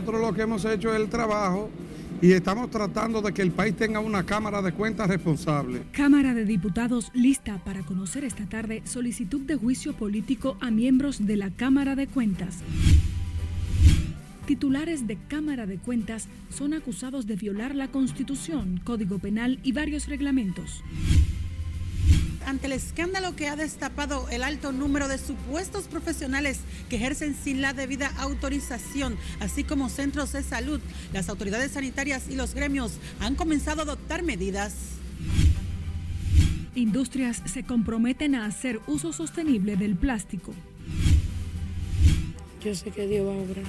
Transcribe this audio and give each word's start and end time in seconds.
nosotros 0.00 0.22
lo 0.22 0.32
que 0.32 0.40
hemos 0.40 0.64
hecho 0.64 0.94
es 0.94 0.98
el 0.98 1.10
trabajo 1.10 1.68
y 2.22 2.32
estamos 2.32 2.70
tratando 2.70 3.20
de 3.20 3.34
que 3.34 3.42
el 3.42 3.50
país 3.50 3.76
tenga 3.76 4.00
una 4.00 4.24
Cámara 4.24 4.62
de 4.62 4.72
Cuentas 4.72 5.08
responsable. 5.08 5.82
Cámara 5.92 6.32
de 6.32 6.46
Diputados 6.46 7.10
lista 7.12 7.58
para 7.66 7.82
conocer 7.82 8.24
esta 8.24 8.46
tarde 8.46 8.80
solicitud 8.86 9.42
de 9.42 9.56
juicio 9.56 9.92
político 9.92 10.56
a 10.60 10.70
miembros 10.70 11.26
de 11.26 11.36
la 11.36 11.50
Cámara 11.50 11.96
de 11.96 12.06
Cuentas. 12.06 12.60
Titulares 14.46 15.06
de 15.06 15.18
Cámara 15.28 15.66
de 15.66 15.76
Cuentas 15.76 16.28
son 16.48 16.72
acusados 16.72 17.26
de 17.26 17.36
violar 17.36 17.74
la 17.74 17.88
Constitución, 17.88 18.80
Código 18.82 19.18
Penal 19.18 19.60
y 19.62 19.72
varios 19.72 20.08
reglamentos 20.08 20.82
ante 22.50 22.66
el 22.66 22.72
escándalo 22.72 23.36
que 23.36 23.46
ha 23.46 23.54
destapado 23.54 24.28
el 24.28 24.42
alto 24.42 24.72
número 24.72 25.06
de 25.06 25.18
supuestos 25.18 25.84
profesionales 25.84 26.58
que 26.88 26.96
ejercen 26.96 27.36
sin 27.36 27.62
la 27.62 27.72
debida 27.72 28.12
autorización, 28.18 29.16
así 29.38 29.62
como 29.62 29.88
centros 29.88 30.32
de 30.32 30.42
salud, 30.42 30.80
las 31.12 31.28
autoridades 31.28 31.70
sanitarias 31.72 32.28
y 32.28 32.34
los 32.34 32.54
gremios 32.54 32.94
han 33.20 33.36
comenzado 33.36 33.80
a 33.80 33.84
adoptar 33.84 34.24
medidas. 34.24 34.74
Industrias 36.74 37.40
se 37.46 37.62
comprometen 37.62 38.34
a 38.34 38.46
hacer 38.46 38.80
uso 38.88 39.12
sostenible 39.12 39.76
del 39.76 39.94
plástico. 39.94 40.52
Yo 42.64 42.74
sé 42.74 42.90
que 42.90 43.06
Dios 43.06 43.28
va 43.28 43.32
a 43.32 43.36
obrar. 43.36 43.64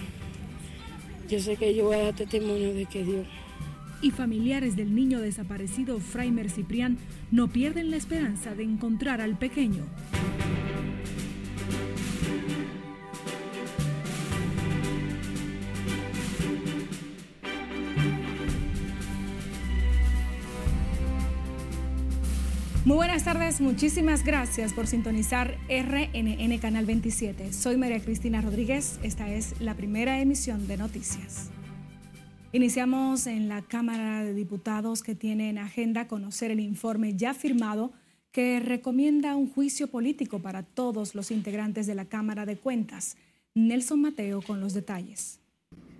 Yo 1.29 1.39
sé 1.39 1.55
que 1.55 1.75
yo 1.75 1.85
voy 1.85 1.97
a 1.97 2.03
dar 2.05 2.15
testimonio 2.15 2.73
de 2.73 2.85
que 2.87 3.03
Dios 3.03 3.27
y 4.01 4.11
familiares 4.11 4.75
del 4.75 4.95
niño 4.95 5.19
desaparecido 5.19 5.99
Fraimer 5.99 6.49
Ciprián 6.49 6.97
no 7.31 7.47
pierden 7.47 7.91
la 7.91 7.97
esperanza 7.97 8.55
de 8.55 8.63
encontrar 8.63 9.21
al 9.21 9.37
pequeño. 9.37 9.85
Muy 22.83 22.95
buenas 22.95 23.23
tardes, 23.23 23.61
muchísimas 23.61 24.25
gracias 24.25 24.73
por 24.73 24.87
sintonizar 24.87 25.55
RNN 25.69 26.57
Canal 26.57 26.87
27. 26.87 27.53
Soy 27.53 27.77
María 27.77 28.01
Cristina 28.01 28.41
Rodríguez, 28.41 28.99
esta 29.03 29.29
es 29.29 29.53
la 29.61 29.75
primera 29.75 30.19
emisión 30.19 30.67
de 30.67 30.77
noticias. 30.77 31.51
Iniciamos 32.53 33.27
en 33.27 33.47
la 33.47 33.61
Cámara 33.61 34.25
de 34.25 34.33
Diputados 34.33 35.03
que 35.03 35.15
tiene 35.15 35.49
en 35.49 35.57
agenda 35.57 36.09
conocer 36.09 36.51
el 36.51 36.59
informe 36.59 37.15
ya 37.15 37.33
firmado 37.33 37.93
que 38.33 38.59
recomienda 38.59 39.37
un 39.37 39.49
juicio 39.49 39.87
político 39.87 40.39
para 40.39 40.61
todos 40.63 41.15
los 41.15 41.31
integrantes 41.31 41.87
de 41.87 41.95
la 41.95 42.03
Cámara 42.03 42.45
de 42.45 42.57
Cuentas. 42.57 43.15
Nelson 43.55 44.01
Mateo 44.01 44.41
con 44.41 44.59
los 44.59 44.73
detalles. 44.73 45.39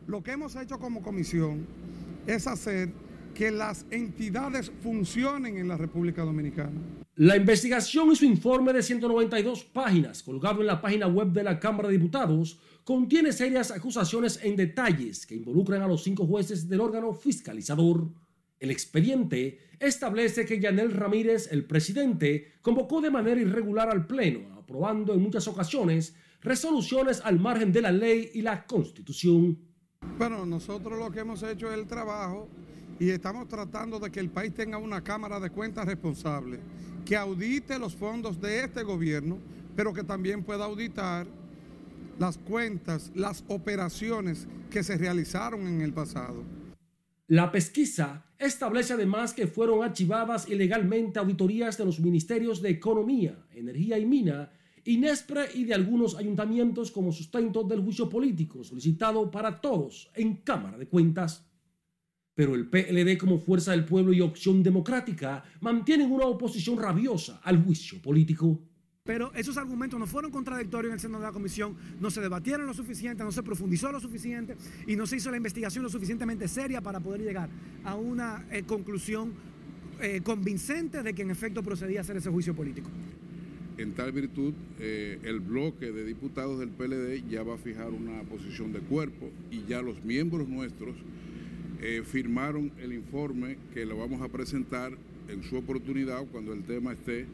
Lo 0.08 0.22
que 0.24 0.32
hemos 0.32 0.58
hecho 0.58 0.78
como 0.78 1.02
comisión 1.02 1.66
es 2.28 2.46
hacer 2.48 2.92
que 3.34 3.50
las 3.50 3.86
entidades 3.90 4.74
funcionen 4.84 5.58
en 5.58 5.70
la 5.70 5.78
República 5.78 6.24
Dominicana. 6.24 6.82
La 7.16 7.38
investigación 7.38 8.12
y 8.12 8.16
su 8.18 8.26
informe 8.26 8.74
de 8.74 8.84
192 8.84 9.64
páginas, 9.64 10.22
colgado 10.22 10.60
en 10.60 10.68
la 10.68 10.82
página 10.82 11.08
web 11.08 11.30
de 11.30 11.44
la 11.44 11.60
Cámara 11.62 11.88
de 11.88 11.98
Diputados, 11.98 12.60
contiene 12.92 13.32
serias 13.32 13.72
acusaciones 13.72 14.38
en 14.44 14.58
detalles 14.58 15.26
que 15.26 15.36
involucran 15.36 15.82
a 15.82 15.88
los 15.88 16.04
cinco 16.04 16.28
jueces 16.28 16.68
del 16.68 16.82
órgano 16.82 17.14
fiscalizador. 17.14 18.10
El 18.60 18.70
expediente 18.70 19.60
establece 19.80 20.46
que 20.46 20.60
Yanel 20.60 20.92
Ramírez, 20.92 21.54
el 21.54 21.64
presidente, 21.64 22.56
convocó 22.62 23.00
de 23.00 23.10
manera 23.10 23.40
irregular 23.40 23.90
al 23.90 24.08
Pleno, 24.08 24.60
aprobando 24.60 25.14
en 25.14 25.22
muchas 25.22 25.48
ocasiones 25.48 26.16
resoluciones 26.42 27.22
al 27.24 27.40
margen 27.40 27.72
de 27.72 27.82
la 27.82 27.94
ley 27.94 28.32
y 28.34 28.42
la 28.42 28.66
Constitución. 28.66 29.58
Bueno, 30.18 30.46
nosotros 30.46 31.00
lo 31.00 31.10
que 31.12 31.22
hemos 31.22 31.42
hecho 31.44 31.72
es 31.72 31.80
el 31.80 31.88
trabajo 31.88 32.50
y 33.00 33.10
estamos 33.12 33.48
tratando 33.48 34.00
de 34.00 34.12
que 34.12 34.20
el 34.20 34.30
país 34.30 34.54
tenga 34.54 34.78
una 34.78 35.02
Cámara 35.02 35.40
de 35.40 35.50
Cuentas 35.50 35.86
responsable, 35.86 36.60
que 37.06 37.16
audite 37.16 37.80
los 37.80 37.96
fondos 37.96 38.42
de 38.42 38.66
este 38.66 38.84
gobierno, 38.84 39.38
pero 39.78 39.94
que 39.94 40.04
también 40.04 40.44
pueda 40.44 40.66
auditar 40.66 41.26
las 42.22 42.38
cuentas, 42.38 43.12
las 43.16 43.44
operaciones 43.48 44.48
que 44.70 44.84
se 44.84 44.96
realizaron 44.96 45.66
en 45.66 45.82
el 45.82 45.92
pasado. 45.92 46.44
La 47.26 47.52
pesquisa 47.52 48.28
establece 48.38 48.94
además 48.94 49.34
que 49.34 49.48
fueron 49.48 49.84
archivadas 49.84 50.48
ilegalmente 50.48 51.18
auditorías 51.18 51.80
de 51.80 51.86
los 51.86 52.00
ministerios 52.00 52.62
de 52.62 52.70
Economía, 52.70 53.44
Energía 53.56 53.98
y 53.98 54.06
Mina, 54.06 54.52
INESPRE 54.86 55.48
y 55.56 55.64
de 55.64 55.74
algunos 55.74 56.16
ayuntamientos 56.16 56.92
como 56.92 57.12
sustento 57.12 57.64
del 57.64 57.82
juicio 57.82 58.08
político 58.08 58.64
solicitado 58.64 59.32
para 59.32 59.60
todos 59.60 60.12
en 60.14 60.36
Cámara 60.44 60.78
de 60.78 60.88
Cuentas. 60.88 61.50
Pero 62.36 62.54
el 62.54 62.70
PLD 62.70 63.18
como 63.18 63.40
Fuerza 63.40 63.72
del 63.72 63.86
Pueblo 63.86 64.14
y 64.14 64.22
Opción 64.22 64.62
Democrática 64.62 65.44
mantienen 65.60 66.12
una 66.12 66.28
oposición 66.28 66.78
rabiosa 66.78 67.42
al 67.44 67.64
juicio 67.64 68.00
político. 68.00 68.71
Pero 69.04 69.34
esos 69.34 69.58
argumentos 69.58 70.00
no 70.00 70.06
fueron 70.06 70.30
contradictorios 70.30 70.92
en 70.92 70.94
el 70.94 71.00
seno 71.00 71.18
de 71.18 71.26
la 71.26 71.32
comisión, 71.32 71.76
no 72.00 72.12
se 72.12 72.22
debatieron 72.22 72.68
lo 72.68 72.74
suficiente, 72.76 73.24
no 73.24 73.32
se 73.32 73.42
profundizó 73.42 73.92
lo 73.92 74.00
suficiente 74.00 74.56
y 74.86 74.96
no 74.96 75.08
se 75.08 75.16
hizo 75.16 75.32
la 75.32 75.38
investigación 75.38 75.84
lo 75.84 75.90
suficientemente 75.90 76.48
seria 76.48 76.82
para 76.82 77.00
poder 77.00 77.22
llegar 77.22 77.50
a 77.84 77.96
una 77.96 78.46
eh, 78.52 78.62
conclusión 78.62 79.34
eh, 80.02 80.22
convincente 80.24 81.02
de 81.02 81.16
que 81.16 81.24
en 81.24 81.32
efecto 81.32 81.64
procedía 81.64 82.00
a 82.00 82.02
hacer 82.02 82.18
ese 82.18 82.30
juicio 82.30 82.54
político. 82.54 82.92
En 83.80 83.94
tal 83.94 84.12
virtud, 84.12 84.54
eh, 84.80 85.18
el 85.24 85.40
bloque 85.40 85.92
de 85.92 86.06
diputados 86.06 86.60
del 86.60 86.70
PLD 86.70 87.28
ya 87.28 87.42
va 87.42 87.56
a 87.56 87.58
fijar 87.58 87.90
una 87.90 88.22
posición 88.22 88.72
de 88.72 88.82
cuerpo 88.82 89.32
y 89.50 89.64
ya 89.64 89.82
los 89.82 90.04
miembros 90.04 90.48
nuestros 90.48 90.96
firmaron 92.06 92.72
el 92.78 92.94
informe 92.94 93.58
que 93.74 93.88
lo 93.88 93.98
vamos 93.98 94.22
a 94.22 94.28
presentar 94.28 94.96
en 95.28 95.42
su 95.42 95.58
oportunidad 95.58 96.24
cuando 96.32 96.54
el 96.54 96.62
tema 96.62 96.94
esté 96.94 97.26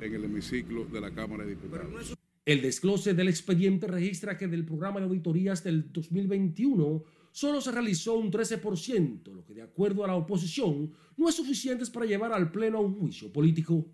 en 0.00 0.14
el 0.14 0.24
hemiciclo 0.24 0.84
de 0.84 1.00
la 1.00 1.10
Cámara 1.10 1.44
de 1.44 1.50
Diputados. 1.50 2.16
El 2.44 2.62
desglose 2.62 3.14
del 3.14 3.28
expediente 3.28 3.86
registra 3.86 4.38
que 4.38 4.46
del 4.46 4.64
programa 4.64 5.00
de 5.00 5.06
auditorías 5.06 5.64
del 5.64 5.92
2021 5.92 7.02
solo 7.32 7.60
se 7.60 7.72
realizó 7.72 8.14
un 8.14 8.30
13%, 8.30 9.32
lo 9.32 9.44
que 9.44 9.54
de 9.54 9.62
acuerdo 9.62 10.04
a 10.04 10.06
la 10.06 10.14
oposición 10.14 10.92
no 11.16 11.28
es 11.28 11.34
suficiente 11.34 11.84
para 11.86 12.06
llevar 12.06 12.32
al 12.32 12.52
Pleno 12.52 12.78
a 12.78 12.82
un 12.82 12.94
juicio 12.94 13.32
político. 13.32 13.84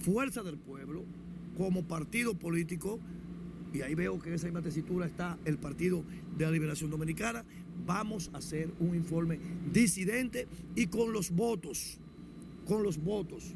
Fuerza 0.00 0.42
del 0.42 0.58
Pueblo, 0.58 1.04
como 1.56 1.86
partido 1.86 2.34
político, 2.34 2.98
y 3.72 3.82
ahí 3.82 3.94
veo 3.94 4.18
que 4.18 4.28
en 4.28 4.34
esa 4.34 4.46
misma 4.46 4.62
tesitura 4.62 5.06
está 5.06 5.38
el 5.44 5.58
Partido 5.58 6.04
de 6.36 6.46
la 6.46 6.50
Liberación 6.50 6.90
Dominicana, 6.90 7.44
vamos 7.86 8.30
a 8.32 8.38
hacer 8.38 8.72
un 8.80 8.94
informe 8.94 9.38
disidente 9.72 10.48
y 10.74 10.86
con 10.86 11.12
los 11.12 11.30
votos, 11.30 11.98
con 12.66 12.82
los 12.82 12.98
votos 12.98 13.54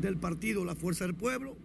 del 0.00 0.16
partido 0.16 0.64
La 0.64 0.74
Fuerza 0.74 1.04
del 1.04 1.14
Pueblo, 1.14 1.56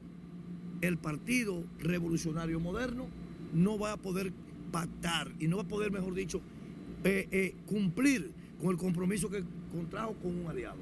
el 0.82 0.98
Partido 0.98 1.64
Revolucionario 1.80 2.60
Moderno 2.60 3.08
no 3.54 3.78
va 3.78 3.94
a 3.94 3.98
poder 3.98 4.34
pactar 4.72 5.32
y 5.40 5.48
no 5.48 5.58
va 5.58 5.64
a 5.64 5.68
poder, 5.68 5.92
mejor 5.92 6.14
dicho, 6.14 6.42
eh, 7.04 7.28
eh, 7.32 7.56
cumplir 7.66 8.32
con 8.60 8.70
el 8.72 8.78
compromiso 8.78 9.30
que 9.30 9.44
contrajo 9.72 10.16
con 10.16 10.36
un 10.38 10.48
aliado. 10.48 10.78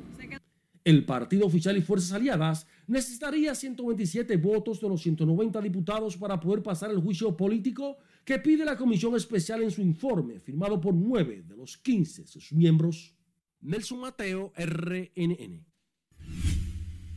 El 0.84 1.06
Partido 1.06 1.46
Oficial 1.46 1.78
y 1.78 1.82
Fuerzas 1.82 2.14
Aliadas 2.14 2.66
necesitaría 2.88 3.54
127 3.54 4.38
votos 4.38 4.80
de 4.80 4.90
los 4.90 5.02
190 5.02 5.62
diputados 5.62 6.18
para 6.18 6.40
poder 6.40 6.64
pasar 6.64 6.90
el 6.90 7.00
juicio 7.00 7.36
político 7.36 7.98
que 8.24 8.40
pide 8.40 8.64
la 8.64 8.78
Comisión 8.78 9.16
Especial 9.16 9.62
en 9.62 9.72
su 9.72 9.82
informe, 9.82 10.40
firmado 10.40 10.80
por 10.80 10.94
nueve 10.94 11.44
de 11.46 11.56
los 11.56 11.78
15 11.78 12.24
de 12.24 12.28
sus 12.28 12.54
miembros. 12.54 13.14
Nelson 13.62 14.00
Mateo, 14.00 14.54
RNN. 14.56 15.69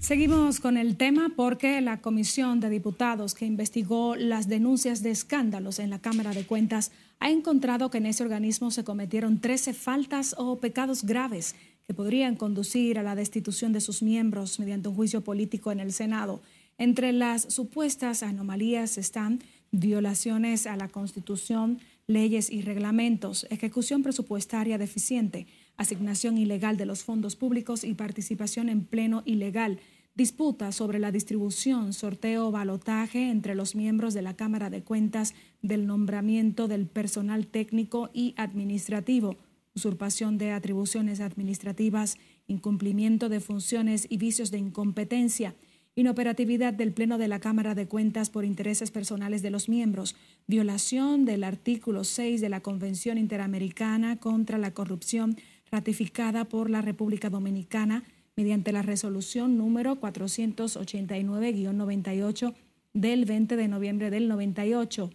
Seguimos 0.02 0.58
con 0.58 0.76
el 0.78 0.96
tema 0.96 1.30
porque 1.36 1.80
la 1.80 2.00
Comisión 2.00 2.58
de 2.58 2.68
Diputados 2.68 3.34
que 3.34 3.46
investigó 3.46 4.16
las 4.16 4.48
denuncias 4.48 5.00
de 5.04 5.12
escándalos 5.12 5.78
en 5.78 5.90
la 5.90 6.00
Cámara 6.00 6.32
de 6.32 6.44
Cuentas 6.44 6.90
ha 7.20 7.30
encontrado 7.30 7.88
que 7.88 7.98
en 7.98 8.06
ese 8.06 8.24
organismo 8.24 8.72
se 8.72 8.82
cometieron 8.82 9.38
13 9.38 9.72
faltas 9.74 10.34
o 10.36 10.58
pecados 10.58 11.04
graves 11.04 11.54
que 11.86 11.94
podrían 11.94 12.34
conducir 12.34 12.98
a 12.98 13.04
la 13.04 13.14
destitución 13.14 13.72
de 13.72 13.80
sus 13.80 14.02
miembros 14.02 14.58
mediante 14.58 14.88
un 14.88 14.96
juicio 14.96 15.20
político 15.20 15.70
en 15.70 15.78
el 15.78 15.92
Senado. 15.92 16.42
Entre 16.78 17.12
las 17.12 17.42
supuestas 17.42 18.24
anomalías 18.24 18.98
están 18.98 19.38
violaciones 19.70 20.66
a 20.66 20.76
la 20.76 20.88
Constitución, 20.88 21.78
leyes 22.08 22.50
y 22.50 22.62
reglamentos, 22.62 23.46
ejecución 23.50 24.02
presupuestaria 24.02 24.78
deficiente, 24.78 25.46
asignación 25.76 26.38
ilegal 26.38 26.76
de 26.76 26.86
los 26.86 27.04
fondos 27.04 27.36
públicos 27.36 27.84
y 27.84 27.94
participación 27.94 28.68
en 28.68 28.84
pleno 28.84 29.22
ilegal, 29.24 29.78
disputa 30.14 30.72
sobre 30.72 30.98
la 30.98 31.10
distribución, 31.10 31.92
sorteo 31.92 32.48
o 32.48 32.50
balotaje 32.50 33.30
entre 33.30 33.54
los 33.54 33.74
miembros 33.74 34.14
de 34.14 34.22
la 34.22 34.36
Cámara 34.36 34.70
de 34.70 34.82
Cuentas 34.82 35.34
del 35.62 35.86
nombramiento 35.86 36.68
del 36.68 36.86
personal 36.86 37.46
técnico 37.46 38.10
y 38.12 38.34
administrativo, 38.36 39.36
usurpación 39.74 40.36
de 40.36 40.52
atribuciones 40.52 41.20
administrativas, 41.20 42.16
incumplimiento 42.46 43.28
de 43.28 43.40
funciones 43.40 44.06
y 44.10 44.18
vicios 44.18 44.50
de 44.50 44.58
incompetencia, 44.58 45.54
inoperatividad 45.94 46.72
del 46.72 46.92
Pleno 46.92 47.18
de 47.18 47.28
la 47.28 47.38
Cámara 47.38 47.74
de 47.74 47.86
Cuentas 47.86 48.30
por 48.30 48.44
intereses 48.44 48.90
personales 48.90 49.42
de 49.42 49.50
los 49.50 49.68
miembros, 49.68 50.16
violación 50.46 51.24
del 51.24 51.44
artículo 51.44 52.04
6 52.04 52.40
de 52.40 52.48
la 52.48 52.60
Convención 52.60 53.18
Interamericana 53.18 54.16
contra 54.16 54.58
la 54.58 54.72
Corrupción 54.72 55.36
ratificada 55.72 56.44
por 56.44 56.70
la 56.70 56.82
República 56.82 57.30
Dominicana 57.30 58.04
mediante 58.36 58.70
la 58.72 58.82
resolución 58.82 59.56
número 59.56 59.98
489-98 60.00 62.54
del 62.92 63.24
20 63.24 63.56
de 63.56 63.68
noviembre 63.68 64.10
del 64.10 64.28
98. 64.28 65.10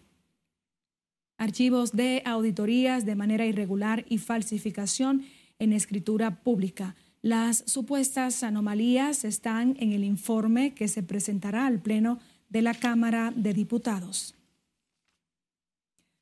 Archivos 1.38 1.92
de 1.92 2.24
auditorías 2.26 3.06
de 3.06 3.16
manera 3.16 3.46
irregular 3.46 4.04
y 4.10 4.18
falsificación 4.18 5.26
en 5.60 5.74
escritura 5.74 6.42
pública. 6.42 6.96
Las 7.22 7.64
supuestas 7.68 8.42
anomalías 8.42 9.26
están 9.26 9.78
en 9.80 9.92
el 9.92 10.04
informe 10.04 10.74
que 10.74 10.88
se 10.88 11.04
presentará 11.04 11.68
al 11.68 11.80
Pleno 11.80 12.18
de 12.50 12.64
la 12.64 12.74
Cámara 12.74 13.32
de 13.36 13.54
Diputados. 13.54 14.34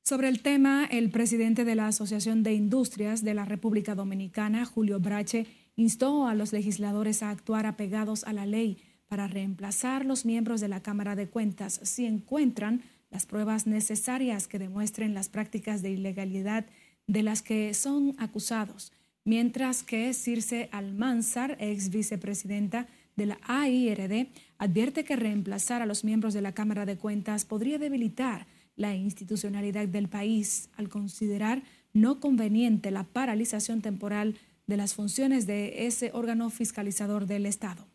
Sobre 0.07 0.27
el 0.27 0.41
tema, 0.41 0.85
el 0.85 1.09
presidente 1.09 1.65
de 1.65 1.73
la 1.73 1.87
Asociación 1.87 2.43
de 2.43 2.53
Industrias 2.53 3.23
de 3.23 3.33
la 3.33 3.43
República 3.43 3.95
Dominicana, 3.95 4.63
Julio 4.63 4.99
Brache, 4.99 5.47
instó 5.75 6.27
a 6.27 6.35
los 6.35 6.53
legisladores 6.53 7.23
a 7.23 7.31
actuar 7.31 7.65
apegados 7.65 8.23
a 8.25 8.31
la 8.31 8.45
ley 8.45 8.77
para 9.07 9.27
reemplazar 9.27 10.05
los 10.05 10.23
miembros 10.23 10.61
de 10.61 10.67
la 10.67 10.83
Cámara 10.83 11.15
de 11.15 11.27
Cuentas 11.27 11.79
si 11.81 12.05
encuentran 12.05 12.83
las 13.09 13.25
pruebas 13.25 13.65
necesarias 13.65 14.47
que 14.47 14.59
demuestren 14.59 15.15
las 15.15 15.27
prácticas 15.27 15.81
de 15.81 15.89
ilegalidad 15.89 16.67
de 17.07 17.23
las 17.23 17.41
que 17.41 17.73
son 17.73 18.13
acusados 18.19 18.91
mientras 19.25 19.81
que 19.81 20.13
Circe 20.13 20.69
Almanzar, 20.71 21.57
ex 21.59 21.89
vicepresidenta 21.89 22.87
de 23.15 23.25
la 23.25 23.39
AIRD, 23.47 24.27
advierte 24.59 25.03
que 25.03 25.15
reemplazar 25.15 25.81
a 25.81 25.85
los 25.85 26.03
miembros 26.03 26.33
de 26.33 26.41
la 26.41 26.53
Cámara 26.53 26.85
de 26.85 26.95
Cuentas 26.95 27.43
podría 27.43 27.79
debilitar 27.79 28.45
la 28.75 28.95
institucionalidad 28.95 29.87
del 29.87 30.09
país 30.09 30.69
al 30.75 30.89
considerar 30.89 31.63
no 31.93 32.19
conveniente 32.19 32.91
la 32.91 33.03
paralización 33.03 33.81
temporal 33.81 34.35
de 34.67 34.77
las 34.77 34.93
funciones 34.93 35.47
de 35.47 35.87
ese 35.87 36.11
órgano 36.13 36.49
fiscalizador 36.49 37.25
del 37.25 37.45
Estado. 37.45 37.87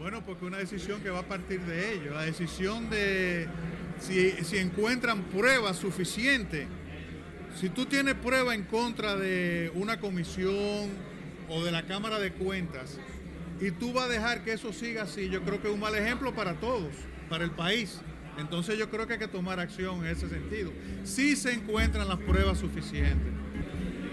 Bueno, 0.00 0.24
porque 0.24 0.44
una 0.44 0.58
decisión 0.58 1.00
que 1.02 1.10
va 1.10 1.20
a 1.20 1.28
partir 1.28 1.60
de 1.62 1.94
ello, 1.94 2.14
la 2.14 2.22
decisión 2.22 2.90
de 2.90 3.46
si, 4.00 4.30
si 4.44 4.58
encuentran 4.58 5.22
pruebas 5.24 5.76
suficientes 5.76 6.66
si 7.60 7.68
tú 7.68 7.86
tienes 7.86 8.14
prueba 8.14 8.54
en 8.54 8.64
contra 8.64 9.16
de 9.16 9.70
una 9.74 10.00
comisión 10.00 10.90
o 11.48 11.62
de 11.62 11.70
la 11.70 11.84
Cámara 11.84 12.18
de 12.18 12.32
Cuentas 12.32 12.98
y 13.60 13.70
tú 13.70 13.92
vas 13.92 14.06
a 14.06 14.08
dejar 14.08 14.42
que 14.42 14.52
eso 14.52 14.72
siga 14.72 15.02
así, 15.02 15.28
yo 15.28 15.42
creo 15.42 15.60
que 15.60 15.68
es 15.68 15.74
un 15.74 15.80
mal 15.80 15.94
ejemplo 15.94 16.34
para 16.34 16.54
todos, 16.54 16.92
para 17.28 17.44
el 17.44 17.50
país. 17.50 18.00
Entonces 18.38 18.78
yo 18.78 18.90
creo 18.90 19.06
que 19.06 19.14
hay 19.14 19.18
que 19.18 19.28
tomar 19.28 19.60
acción 19.60 20.04
en 20.04 20.12
ese 20.12 20.28
sentido. 20.28 20.72
Si 21.04 21.36
se 21.36 21.52
encuentran 21.52 22.08
las 22.08 22.18
pruebas 22.18 22.58
suficientes. 22.58 23.32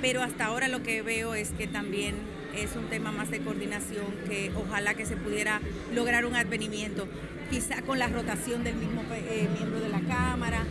Pero 0.01 0.21
hasta 0.21 0.45
ahora 0.45 0.67
lo 0.67 0.83
que 0.83 1.01
veo 1.01 1.35
es 1.35 1.51
que 1.51 1.67
también 1.67 2.15
es 2.55 2.75
un 2.75 2.89
tema 2.89 3.11
más 3.11 3.29
de 3.29 3.39
coordinación 3.39 4.07
que 4.27 4.51
ojalá 4.55 4.93
que 4.93 5.05
se 5.05 5.15
pudiera 5.15 5.61
lograr 5.93 6.25
un 6.25 6.35
advenimiento, 6.35 7.07
quizá 7.49 7.81
con 7.81 7.99
la 7.99 8.07
rotación 8.07 8.63
del 8.63 8.75
mismo 8.75 9.03
eh, 9.13 9.47
miembro 9.53 9.79
de 9.79 9.89
la 9.89 10.01
Cámara 10.01 10.65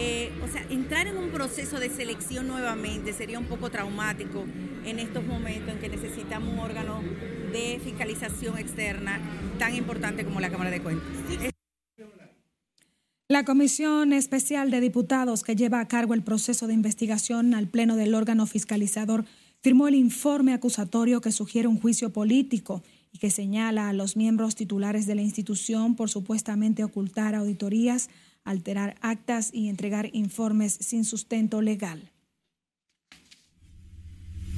eh, 0.00 0.30
o 0.44 0.46
sea, 0.46 0.64
entrar 0.70 1.08
en 1.08 1.16
un 1.16 1.30
proceso 1.30 1.80
de 1.80 1.90
selección 1.90 2.46
nuevamente 2.46 3.12
sería 3.12 3.36
un 3.36 3.46
poco 3.46 3.68
traumático 3.68 4.44
en 4.84 5.00
estos 5.00 5.24
momentos 5.24 5.74
en 5.74 5.80
que 5.80 5.88
necesitamos 5.88 6.52
un 6.52 6.60
órgano 6.60 7.02
de 7.52 7.80
fiscalización 7.82 8.58
externa 8.58 9.20
tan 9.58 9.74
importante 9.74 10.24
como 10.24 10.38
la 10.38 10.50
Cámara 10.50 10.70
de 10.70 10.80
Cuentas. 10.80 11.57
La 13.30 13.44
Comisión 13.44 14.14
Especial 14.14 14.70
de 14.70 14.80
Diputados 14.80 15.42
que 15.42 15.54
lleva 15.54 15.80
a 15.80 15.86
cargo 15.86 16.14
el 16.14 16.22
proceso 16.22 16.66
de 16.66 16.72
investigación 16.72 17.52
al 17.52 17.68
Pleno 17.68 17.94
del 17.94 18.14
órgano 18.14 18.46
fiscalizador 18.46 19.26
firmó 19.60 19.86
el 19.86 19.96
informe 19.96 20.54
acusatorio 20.54 21.20
que 21.20 21.30
sugiere 21.30 21.68
un 21.68 21.78
juicio 21.78 22.10
político 22.10 22.82
y 23.12 23.18
que 23.18 23.28
señala 23.28 23.90
a 23.90 23.92
los 23.92 24.16
miembros 24.16 24.54
titulares 24.54 25.06
de 25.06 25.14
la 25.14 25.20
institución 25.20 25.94
por 25.94 26.08
supuestamente 26.08 26.84
ocultar 26.84 27.34
auditorías 27.34 28.08
alterar 28.44 28.96
actas 29.02 29.50
y 29.52 29.68
entregar 29.68 30.08
informes 30.14 30.72
sin 30.72 31.04
sustento 31.04 31.60
legal. 31.60 32.10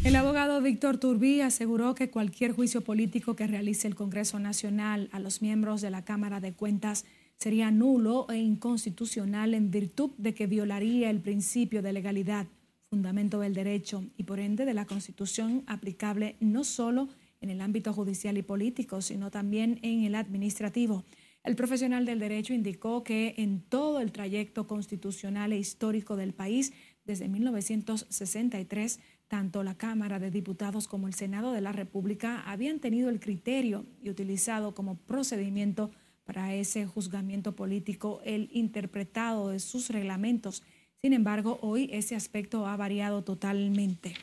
El 0.04 0.14
abogado 0.14 0.62
Víctor 0.62 0.98
Turbí 0.98 1.40
aseguró 1.40 1.96
que 1.96 2.10
cualquier 2.10 2.52
juicio 2.52 2.82
político 2.82 3.34
que 3.34 3.48
realice 3.48 3.88
el 3.88 3.96
Congreso 3.96 4.38
Nacional 4.38 5.08
a 5.10 5.18
los 5.18 5.42
miembros 5.42 5.80
de 5.80 5.90
la 5.90 6.04
Cámara 6.04 6.38
de 6.38 6.52
Cuentas 6.52 7.04
sería 7.40 7.70
nulo 7.70 8.26
e 8.28 8.36
inconstitucional 8.36 9.54
en 9.54 9.70
virtud 9.70 10.10
de 10.18 10.34
que 10.34 10.46
violaría 10.46 11.08
el 11.08 11.20
principio 11.20 11.80
de 11.80 11.94
legalidad, 11.94 12.46
fundamento 12.90 13.40
del 13.40 13.54
derecho 13.54 14.04
y 14.18 14.24
por 14.24 14.40
ende 14.40 14.66
de 14.66 14.74
la 14.74 14.84
Constitución 14.84 15.62
aplicable 15.66 16.36
no 16.40 16.64
solo 16.64 17.08
en 17.40 17.48
el 17.48 17.62
ámbito 17.62 17.94
judicial 17.94 18.36
y 18.36 18.42
político, 18.42 19.00
sino 19.00 19.30
también 19.30 19.78
en 19.80 20.04
el 20.04 20.16
administrativo. 20.16 21.04
El 21.42 21.56
profesional 21.56 22.04
del 22.04 22.18
derecho 22.18 22.52
indicó 22.52 23.02
que 23.02 23.34
en 23.38 23.62
todo 23.62 24.00
el 24.00 24.12
trayecto 24.12 24.66
constitucional 24.66 25.54
e 25.54 25.58
histórico 25.58 26.16
del 26.16 26.34
país, 26.34 26.74
desde 27.06 27.28
1963, 27.28 29.00
tanto 29.28 29.62
la 29.62 29.78
Cámara 29.78 30.18
de 30.18 30.30
Diputados 30.30 30.86
como 30.86 31.06
el 31.06 31.14
Senado 31.14 31.52
de 31.52 31.62
la 31.62 31.72
República 31.72 32.42
habían 32.42 32.80
tenido 32.80 33.08
el 33.08 33.20
criterio 33.20 33.86
y 34.02 34.10
utilizado 34.10 34.74
como 34.74 34.98
procedimiento 34.98 35.90
para 36.30 36.54
ese 36.54 36.86
juzgamiento 36.86 37.56
político 37.56 38.20
el 38.24 38.50
interpretado 38.52 39.48
de 39.48 39.58
sus 39.58 39.88
reglamentos. 39.88 40.62
Sin 41.02 41.12
embargo, 41.12 41.58
hoy 41.60 41.90
ese 41.92 42.14
aspecto 42.14 42.68
ha 42.68 42.76
variado 42.76 43.24
totalmente. 43.24 44.14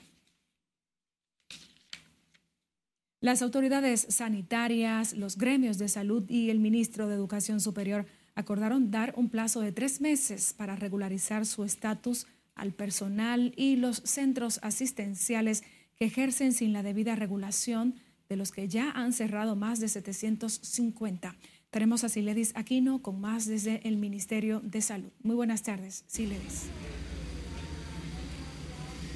Las 3.20 3.42
autoridades 3.42 4.08
sanitarias, 4.08 5.18
los 5.18 5.38
gremios 5.38 5.78
de 5.80 5.90
salud 5.90 6.24
y 6.30 6.50
el 6.50 6.60
ministro 6.60 7.10
de 7.10 7.16
Educación 7.16 7.60
Superior 7.60 8.06
acordaron 8.36 8.90
dar 8.90 9.14
un 9.18 9.28
plazo 9.28 9.60
de 9.60 9.74
tres 9.74 10.00
meses 10.00 10.54
para 10.54 10.78
regularizar 10.78 11.46
su 11.46 11.66
estatus 11.66 12.26
al 12.56 12.72
personal 12.72 13.52
y 13.58 13.76
los 13.76 13.98
centros 13.98 14.62
asistenciales 14.64 15.66
que 15.98 16.06
ejercen 16.06 16.54
sin 16.54 16.72
la 16.72 16.84
debida 16.84 17.18
regulación, 17.18 17.96
de 18.30 18.38
los 18.38 18.52
que 18.52 18.68
ya 18.68 18.92
han 18.92 19.14
cerrado 19.14 19.56
más 19.56 19.80
de 19.80 19.88
750. 19.88 21.36
Tenemos 21.70 22.06
a 22.06 22.10
Siledis 22.10 22.54
Aquino 22.56 23.02
con 23.02 23.20
más 23.20 23.46
desde 23.46 23.86
el 23.86 23.98
Ministerio 23.98 24.62
de 24.64 24.82
Salud. 24.82 25.10
Muy 25.22 25.36
buenas 25.36 25.64
tardes, 25.64 26.06
Siledis. 26.08 26.64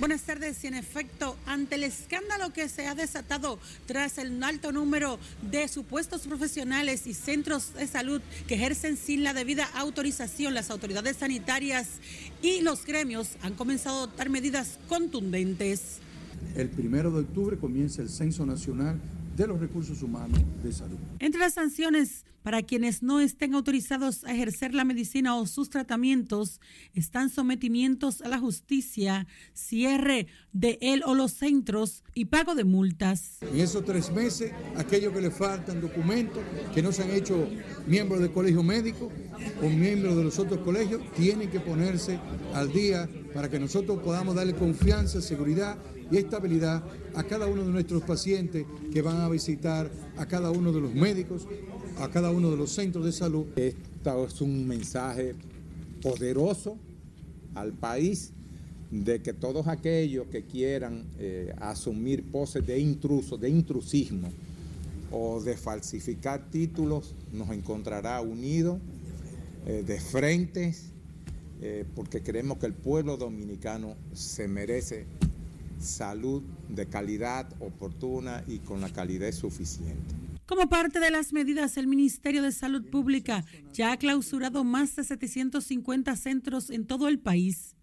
Buenas 0.01 0.23
tardes 0.23 0.61
y 0.63 0.67
en 0.67 0.73
efecto, 0.73 1.37
ante 1.45 1.75
el 1.75 1.83
escándalo 1.85 2.51
que 2.51 2.67
se 2.67 2.87
ha 2.87 2.95
desatado 2.95 3.57
tras 3.85 4.17
el 4.17 4.43
alto 4.43 4.73
número 4.73 5.17
de 5.49 5.67
supuestos 5.69 6.27
profesionales 6.27 7.07
y 7.07 7.13
centros 7.13 7.73
de 7.75 7.87
salud 7.87 8.21
que 8.47 8.55
ejercen 8.55 8.97
sin 8.97 9.23
la 9.23 9.33
debida 9.33 9.69
autorización, 9.75 10.53
las 10.53 10.71
autoridades 10.71 11.17
sanitarias 11.17 11.99
y 12.41 12.61
los 12.61 12.85
gremios 12.85 13.37
han 13.43 13.53
comenzado 13.53 13.95
a 13.95 14.03
adoptar 14.03 14.29
medidas 14.29 14.77
contundentes. 14.89 15.99
El 16.55 16.69
primero 16.69 17.11
de 17.11 17.21
octubre 17.21 17.57
comienza 17.57 18.01
el 18.01 18.09
Censo 18.09 18.45
Nacional 18.45 18.99
de 19.41 19.47
los 19.47 19.59
Recursos 19.59 20.01
Humanos 20.03 20.39
de 20.63 20.71
Salud. 20.71 20.97
Entre 21.19 21.39
las 21.39 21.55
sanciones 21.55 22.25
para 22.43 22.63
quienes 22.63 23.03
no 23.03 23.19
estén 23.19 23.53
autorizados 23.53 24.23
a 24.23 24.33
ejercer 24.33 24.73
la 24.73 24.83
medicina 24.83 25.35
o 25.35 25.45
sus 25.45 25.69
tratamientos, 25.69 26.59
están 26.93 27.29
sometimientos 27.29 28.21
a 28.21 28.29
la 28.29 28.39
justicia, 28.39 29.27
cierre 29.53 30.27
de 30.53 30.77
él 30.81 31.03
o 31.05 31.13
los 31.13 31.33
centros 31.33 32.03
y 32.15 32.25
pago 32.25 32.55
de 32.55 32.63
multas. 32.63 33.37
En 33.41 33.59
esos 33.59 33.85
tres 33.85 34.11
meses, 34.11 34.51
aquellos 34.75 35.13
que 35.13 35.21
le 35.21 35.31
faltan 35.31 35.81
documentos, 35.81 36.41
que 36.73 36.81
no 36.81 36.91
se 36.91 37.03
han 37.03 37.11
hecho 37.11 37.47
miembros 37.87 38.21
del 38.21 38.31
colegio 38.31 38.63
médico 38.63 39.11
o 39.61 39.69
miembros 39.69 40.17
de 40.17 40.23
los 40.23 40.39
otros 40.39 40.59
colegios, 40.61 41.01
tienen 41.15 41.49
que 41.49 41.59
ponerse 41.59 42.19
al 42.53 42.71
día 42.71 43.07
para 43.33 43.49
que 43.49 43.59
nosotros 43.59 43.99
podamos 44.03 44.35
darle 44.35 44.55
confianza, 44.55 45.21
seguridad 45.21 45.77
y 46.11 46.17
estabilidad 46.17 46.83
a 47.15 47.23
cada 47.23 47.47
uno 47.47 47.63
de 47.63 47.71
nuestros 47.71 48.03
pacientes 48.03 48.65
que 48.91 49.01
van 49.01 49.21
a 49.21 49.29
visitar 49.29 49.89
a 50.17 50.25
cada 50.25 50.51
uno 50.51 50.71
de 50.71 50.81
los 50.81 50.93
médicos, 50.93 51.47
a 51.99 52.09
cada 52.09 52.31
uno 52.31 52.51
de 52.51 52.57
los 52.57 52.71
centros 52.71 53.05
de 53.05 53.11
salud. 53.11 53.45
Esto 53.55 54.25
es 54.25 54.41
un 54.41 54.67
mensaje 54.67 55.35
poderoso 56.01 56.77
al 57.55 57.73
país 57.73 58.33
de 58.91 59.21
que 59.21 59.33
todos 59.33 59.67
aquellos 59.67 60.27
que 60.27 60.43
quieran 60.43 61.05
eh, 61.17 61.53
asumir 61.59 62.29
poses 62.29 62.65
de 62.67 62.77
intruso, 62.79 63.37
de 63.37 63.49
intrusismo 63.49 64.29
o 65.11 65.41
de 65.41 65.55
falsificar 65.55 66.49
títulos, 66.51 67.15
nos 67.31 67.49
encontrará 67.51 68.19
unidos 68.21 68.79
eh, 69.65 69.83
de 69.85 69.99
frentes, 69.99 70.91
eh, 71.61 71.85
porque 71.95 72.21
creemos 72.21 72.57
que 72.57 72.65
el 72.65 72.73
pueblo 72.73 73.15
dominicano 73.15 73.95
se 74.13 74.47
merece 74.47 75.05
salud 75.81 76.43
de 76.69 76.87
calidad 76.87 77.47
oportuna 77.59 78.43
y 78.47 78.59
con 78.59 78.81
la 78.81 78.89
calidad 78.89 79.31
suficiente. 79.31 80.15
Como 80.45 80.67
parte 80.67 80.99
de 80.99 81.11
las 81.11 81.31
medidas, 81.31 81.77
el 81.77 81.87
Ministerio 81.87 82.41
de 82.43 82.51
Salud 82.51 82.89
Pública 82.89 83.45
ya 83.73 83.93
ha 83.93 83.97
clausurado 83.97 84.63
más 84.63 84.95
de 84.95 85.03
750 85.03 86.15
centros 86.15 86.69
en 86.69 86.85
todo 86.85 87.07
el 87.07 87.19
país. 87.19 87.75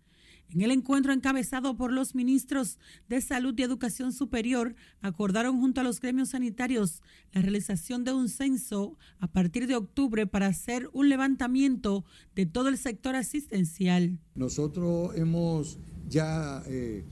En 0.51 0.63
el 0.63 0.71
encuentro 0.71 1.13
encabezado 1.13 1.77
por 1.77 1.93
los 1.93 2.15
ministros 2.15 2.79
de 3.09 3.21
Salud 3.21 3.55
y 3.59 3.63
Educación 3.63 4.13
Superior, 4.13 4.75
acordaron 5.03 5.61
junto 5.61 5.83
a 5.83 5.85
los 5.85 6.01
gremios 6.01 6.31
sanitarios 6.31 7.03
la 7.33 7.43
realización 7.43 8.05
de 8.05 8.15
un 8.15 8.31
censo 8.31 8.97
a 9.19 9.29
partir 9.29 9.67
de 9.67 9.77
octubre 9.77 10.27
para 10.27 10.47
hacer 10.47 10.89
un 10.95 11.11
levantamiento 11.11 12.05
de 12.35 12.47
todo 12.47 12.69
el 12.69 12.79
sector 12.79 13.15
asistencial. 13.15 14.21
Nosotros 14.35 15.15
hemos 15.17 15.79
ya 16.09 16.63
eh, 16.67 17.05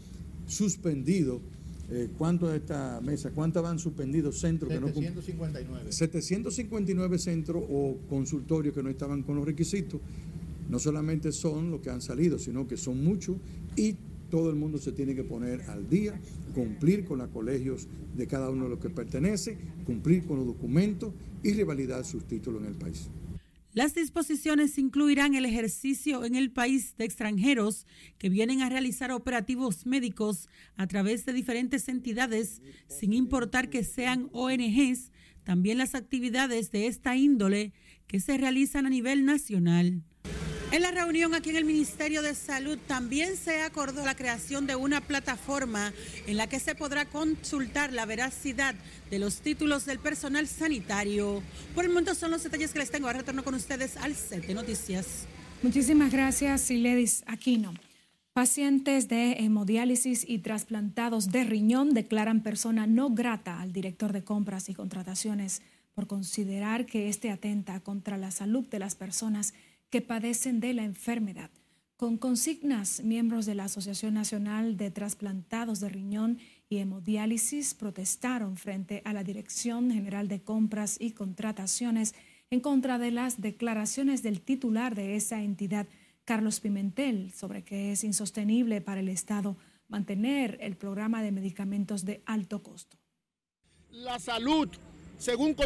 suspendido 0.47 1.41
eh, 1.89 2.09
¿Cuánto 2.19 2.49
de 2.49 2.57
esta 2.57 3.01
mesa? 3.01 3.31
¿Cuántas 3.31 3.63
van 3.63 3.79
suspendidos 3.79 4.41
centros 4.41 4.73
759. 4.73 5.85
que 5.85 5.85
no 5.85 5.93
759 5.93 7.19
centros 7.19 7.63
o 7.71 7.97
consultorios 8.09 8.75
que 8.75 8.83
no 8.83 8.91
estaban 8.91 9.23
con 9.23 9.37
los 9.37 9.45
requisitos 9.45 10.01
no 10.69 10.81
solamente 10.81 11.31
son 11.31 11.71
los 11.71 11.81
que 11.81 11.91
han 11.91 12.01
salido, 12.01 12.41
sino 12.41 12.67
que 12.67 12.77
son 12.77 13.05
muchos 13.05 13.37
y 13.77 13.95
todo 14.31 14.51
el 14.51 14.57
mundo 14.57 14.79
se 14.79 14.91
tiene 14.91 15.15
que 15.15 15.23
poner 15.23 15.63
al 15.63 15.89
día, 15.89 16.21
cumplir 16.55 17.05
con 17.05 17.19
los 17.19 17.29
colegios 17.29 17.87
de 18.17 18.27
cada 18.27 18.51
uno 18.51 18.65
de 18.65 18.71
los 18.71 18.81
que 18.81 18.91
pertenece, 18.91 19.57
cumplir 19.85 20.27
con 20.27 20.39
los 20.39 20.47
documentos 20.47 21.13
y 21.45 21.53
revalidar 21.53 22.05
sus 22.05 22.25
títulos 22.25 22.63
en 22.63 22.69
el 22.69 22.75
país. 22.75 23.09
Las 23.77 23.95
disposiciones 23.95 24.79
incluirán 24.79 25.35
el 25.35 25.45
ejercicio 25.45 26.25
en 26.25 26.35
el 26.35 26.51
país 26.51 26.97
de 26.97 27.05
extranjeros 27.05 27.87
que 28.17 28.31
vienen 28.31 28.63
a 28.63 28.71
realizar 28.71 29.13
operativos 29.13 29.85
médicos 29.85 30.49
a 30.77 30.87
través 30.87 31.27
de 31.27 31.35
diferentes 31.35 31.87
entidades, 31.91 32.63
sin 32.89 33.13
importar 33.13 33.69
que 33.69 33.85
sean 33.85 34.31
ONGs, 34.33 35.13
también 35.45 35.77
las 35.77 35.95
actividades 35.95 36.71
de 36.71 36.87
esta 36.87 37.17
índole 37.17 37.75
que 38.07 38.19
se 38.19 38.39
realizan 38.39 38.87
a 38.87 38.89
nivel 38.89 39.27
nacional. 39.27 40.03
En 40.73 40.83
la 40.83 40.91
reunión 40.91 41.33
aquí 41.35 41.51
en 41.51 41.57
el 41.57 41.65
Ministerio 41.65 42.23
de 42.23 42.35
Salud 42.35 42.77
también 42.89 43.37
se 43.37 43.63
acordó 43.63 44.05
la 44.05 44.17
creación 44.17 44.67
de 44.67 44.75
una 44.75 45.01
plataforma 45.01 45.93
en 46.27 46.37
la 46.37 46.49
que 46.49 46.59
se 46.59 46.75
podrá 46.75 47.05
consultar 47.05 47.93
la 47.93 48.05
veracidad 48.05 48.75
de 49.09 49.19
los 49.21 49.41
títulos 49.41 49.87
del 49.87 50.01
personal 50.01 50.49
sanitario. 50.49 51.41
Por 51.75 51.85
el 51.85 51.91
momento 51.91 52.17
son 52.17 52.33
los 52.33 52.43
detalles 52.43 52.73
que 52.73 52.81
les 52.81 52.91
tengo. 52.91 53.07
Ahora 53.07 53.21
retorno 53.21 53.45
con 53.45 53.55
ustedes 53.55 53.97
al 53.97 54.17
set 54.17 54.45
de 54.45 54.55
noticias. 54.55 55.27
Muchísimas 55.63 56.11
gracias, 56.11 56.63
Siledis 56.63 57.23
Aquino. 57.27 57.73
Pacientes 58.33 59.09
de 59.09 59.35
hemodiálisis 59.39 60.29
y 60.29 60.41
trasplantados 60.41 61.31
de 61.31 61.45
riñón 61.45 61.95
declaran 61.95 62.43
persona 62.43 62.87
no 62.87 63.11
grata 63.11 63.61
al 63.61 63.73
director 63.73 64.13
de 64.13 64.25
compras 64.25 64.69
y 64.69 64.75
contrataciones 64.75 65.63
por 65.95 66.07
considerar 66.07 66.85
que 66.85 67.09
este 67.09 67.31
atenta 67.31 67.81
contra 67.81 68.19
la 68.19 68.31
salud 68.31 68.67
de 68.67 68.79
las 68.79 68.97
personas 68.97 69.55
que 69.91 70.01
padecen 70.01 70.61
de 70.61 70.75
la 70.75 70.85
enfermedad. 70.85 71.51
Con 71.97 72.19
consignas, 72.19 73.03
miembros 73.03 73.47
de 73.47 73.55
la 73.55 73.65
Asociación 73.65 74.13
Nacional 74.13 74.77
de 74.77 74.91
Trasplantados 74.91 75.81
de 75.81 75.89
Riñón 75.89 76.39
y 76.69 76.79
Hemodiálisis 76.79 77.73
protestaron 77.73 78.59
frente 78.59 79.01
a 79.07 79.15
la 79.15 79.25
Dirección 79.25 79.91
General 79.91 80.29
de 80.29 80.43
Compras 80.43 80.99
y 81.01 81.13
Contrataciones 81.13 82.15
en 82.51 82.61
contra 82.61 82.99
de 82.99 83.13
las 83.13 83.41
declaraciones 83.41 84.23
del 84.23 84.43
titular 84.43 84.95
de 84.95 85.17
esa 85.17 85.43
entidad, 85.43 85.87
Carlos 86.27 86.61
Pimentel, 86.61 87.33
sobre 87.33 87.63
que 87.63 87.93
es 87.93 88.05
insostenible 88.05 88.83
para 88.83 89.01
el 89.01 89.09
Estado 89.09 89.57
mantener 89.89 90.59
el 90.61 90.77
programa 90.77 91.23
de 91.23 91.33
medicamentos 91.33 92.05
de 92.05 92.23
alto 92.27 92.63
costo. 92.63 92.99
La 93.91 94.19
salud, 94.19 94.69
según 95.17 95.57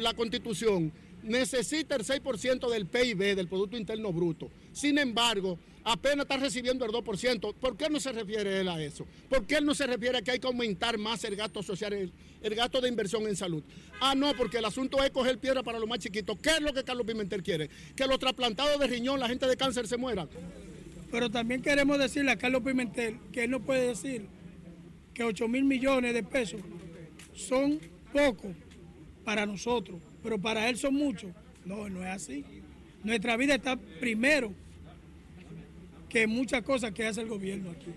la 0.00 0.14
Constitución, 0.14 0.92
necesita 1.22 1.96
el 1.96 2.04
6% 2.04 2.70
del 2.70 2.86
PIB, 2.86 3.36
del 3.36 3.48
Producto 3.48 3.76
Interno 3.76 4.12
Bruto. 4.12 4.50
Sin 4.72 4.98
embargo, 4.98 5.58
apenas 5.84 6.24
está 6.24 6.36
recibiendo 6.36 6.84
el 6.84 6.92
2%. 6.92 7.54
¿Por 7.54 7.76
qué 7.76 7.88
no 7.88 8.00
se 8.00 8.12
refiere 8.12 8.60
él 8.60 8.68
a 8.68 8.82
eso? 8.82 9.06
¿Por 9.28 9.46
qué 9.46 9.56
él 9.56 9.64
no 9.64 9.74
se 9.74 9.86
refiere 9.86 10.18
a 10.18 10.22
que 10.22 10.32
hay 10.32 10.38
que 10.38 10.46
aumentar 10.46 10.98
más 10.98 11.24
el 11.24 11.36
gasto 11.36 11.62
social, 11.62 11.92
el, 11.92 12.54
gasto 12.54 12.80
de 12.80 12.88
inversión 12.88 13.26
en 13.26 13.36
salud? 13.36 13.62
Ah, 14.00 14.14
no, 14.14 14.34
porque 14.36 14.58
el 14.58 14.64
asunto 14.64 15.02
es 15.02 15.10
coger 15.10 15.38
piedra 15.38 15.62
para 15.62 15.78
los 15.78 15.88
más 15.88 15.98
chiquitos. 15.98 16.38
¿Qué 16.38 16.50
es 16.50 16.60
lo 16.60 16.72
que 16.72 16.84
Carlos 16.84 17.06
Pimentel 17.06 17.42
quiere? 17.42 17.70
Que 17.94 18.06
los 18.06 18.18
trasplantados 18.18 18.78
de 18.78 18.86
riñón, 18.86 19.20
la 19.20 19.28
gente 19.28 19.46
de 19.46 19.56
cáncer 19.56 19.86
se 19.86 19.96
mueran. 19.96 20.28
Pero 21.10 21.30
también 21.30 21.60
queremos 21.62 21.98
decirle 21.98 22.32
a 22.32 22.36
Carlos 22.36 22.62
Pimentel 22.62 23.18
que 23.32 23.44
él 23.44 23.50
no 23.50 23.60
puede 23.60 23.88
decir 23.88 24.26
que 25.14 25.24
8 25.24 25.46
mil 25.46 25.64
millones 25.64 26.14
de 26.14 26.22
pesos 26.22 26.60
son 27.34 27.78
pocos 28.12 28.52
para 29.24 29.46
nosotros 29.46 30.00
pero 30.22 30.40
para 30.40 30.68
él 30.68 30.76
son 30.76 30.94
muchos. 30.94 31.32
No, 31.64 31.88
no 31.88 32.02
es 32.02 32.10
así. 32.10 32.44
Nuestra 33.02 33.36
vida 33.36 33.56
está 33.56 33.76
primero 33.76 34.52
que 36.08 36.26
muchas 36.26 36.62
cosas 36.62 36.92
que 36.92 37.06
hace 37.06 37.22
el 37.22 37.28
gobierno 37.28 37.70
aquí. 37.70 37.90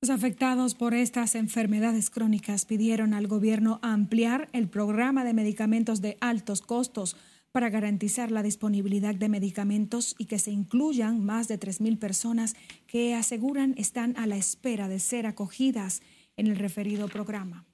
Los 0.00 0.10
afectados 0.10 0.74
por 0.74 0.92
estas 0.92 1.34
enfermedades 1.34 2.10
crónicas 2.10 2.66
pidieron 2.66 3.14
al 3.14 3.26
gobierno 3.26 3.80
ampliar 3.82 4.50
el 4.52 4.68
programa 4.68 5.24
de 5.24 5.32
medicamentos 5.32 6.02
de 6.02 6.18
altos 6.20 6.60
costos 6.60 7.16
para 7.52 7.70
garantizar 7.70 8.30
la 8.30 8.42
disponibilidad 8.42 9.14
de 9.14 9.28
medicamentos 9.28 10.14
y 10.18 10.26
que 10.26 10.38
se 10.38 10.50
incluyan 10.50 11.24
más 11.24 11.48
de 11.48 11.58
3.000 11.58 11.98
personas 11.98 12.54
que 12.86 13.14
aseguran 13.14 13.74
están 13.78 14.16
a 14.18 14.26
la 14.26 14.36
espera 14.36 14.88
de 14.88 14.98
ser 14.98 15.26
acogidas 15.26 16.02
en 16.36 16.48
el 16.48 16.56
referido 16.56 17.08
programa. 17.08 17.64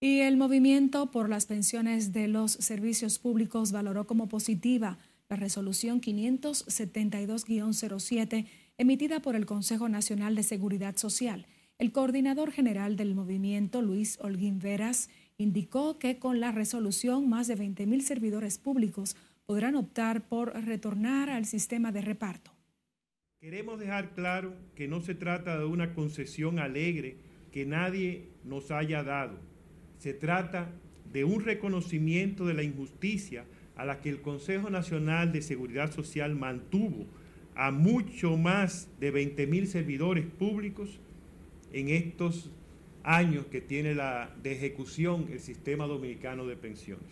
Y 0.00 0.20
el 0.20 0.36
movimiento 0.36 1.10
por 1.10 1.28
las 1.28 1.46
pensiones 1.46 2.12
de 2.12 2.28
los 2.28 2.52
servicios 2.52 3.18
públicos 3.18 3.72
valoró 3.72 4.06
como 4.06 4.28
positiva 4.28 5.00
la 5.28 5.34
resolución 5.34 6.00
572-07 6.00 8.46
emitida 8.78 9.20
por 9.20 9.34
el 9.34 9.44
Consejo 9.44 9.88
Nacional 9.88 10.36
de 10.36 10.44
Seguridad 10.44 10.96
Social. 10.96 11.48
El 11.78 11.90
coordinador 11.90 12.52
general 12.52 12.94
del 12.96 13.16
movimiento, 13.16 13.82
Luis 13.82 14.20
Holguín 14.20 14.60
Veras, 14.60 15.10
indicó 15.36 15.98
que 15.98 16.20
con 16.20 16.38
la 16.38 16.52
resolución 16.52 17.28
más 17.28 17.48
de 17.48 17.58
20.000 17.58 18.00
servidores 18.02 18.58
públicos 18.58 19.16
podrán 19.46 19.74
optar 19.74 20.28
por 20.28 20.54
retornar 20.64 21.28
al 21.28 21.44
sistema 21.44 21.90
de 21.90 22.02
reparto. 22.02 22.52
Queremos 23.40 23.80
dejar 23.80 24.14
claro 24.14 24.54
que 24.76 24.86
no 24.86 25.00
se 25.00 25.16
trata 25.16 25.58
de 25.58 25.64
una 25.64 25.92
concesión 25.92 26.60
alegre 26.60 27.16
que 27.50 27.66
nadie 27.66 28.28
nos 28.44 28.70
haya 28.70 29.02
dado 29.02 29.47
se 29.98 30.14
trata 30.14 30.70
de 31.12 31.24
un 31.24 31.44
reconocimiento 31.44 32.46
de 32.46 32.54
la 32.54 32.62
injusticia 32.62 33.44
a 33.76 33.84
la 33.84 34.00
que 34.00 34.08
el 34.08 34.20
Consejo 34.20 34.70
Nacional 34.70 35.32
de 35.32 35.42
Seguridad 35.42 35.92
Social 35.92 36.34
mantuvo 36.34 37.06
a 37.54 37.70
mucho 37.70 38.36
más 38.36 38.88
de 39.00 39.10
20 39.10 39.46
mil 39.46 39.66
servidores 39.66 40.26
públicos 40.26 41.00
en 41.72 41.88
estos 41.88 42.50
años 43.02 43.46
que 43.46 43.60
tiene 43.60 43.94
la, 43.94 44.30
de 44.42 44.52
ejecución 44.52 45.26
el 45.30 45.40
sistema 45.40 45.86
dominicano 45.86 46.46
de 46.46 46.56
pensiones. 46.56 47.08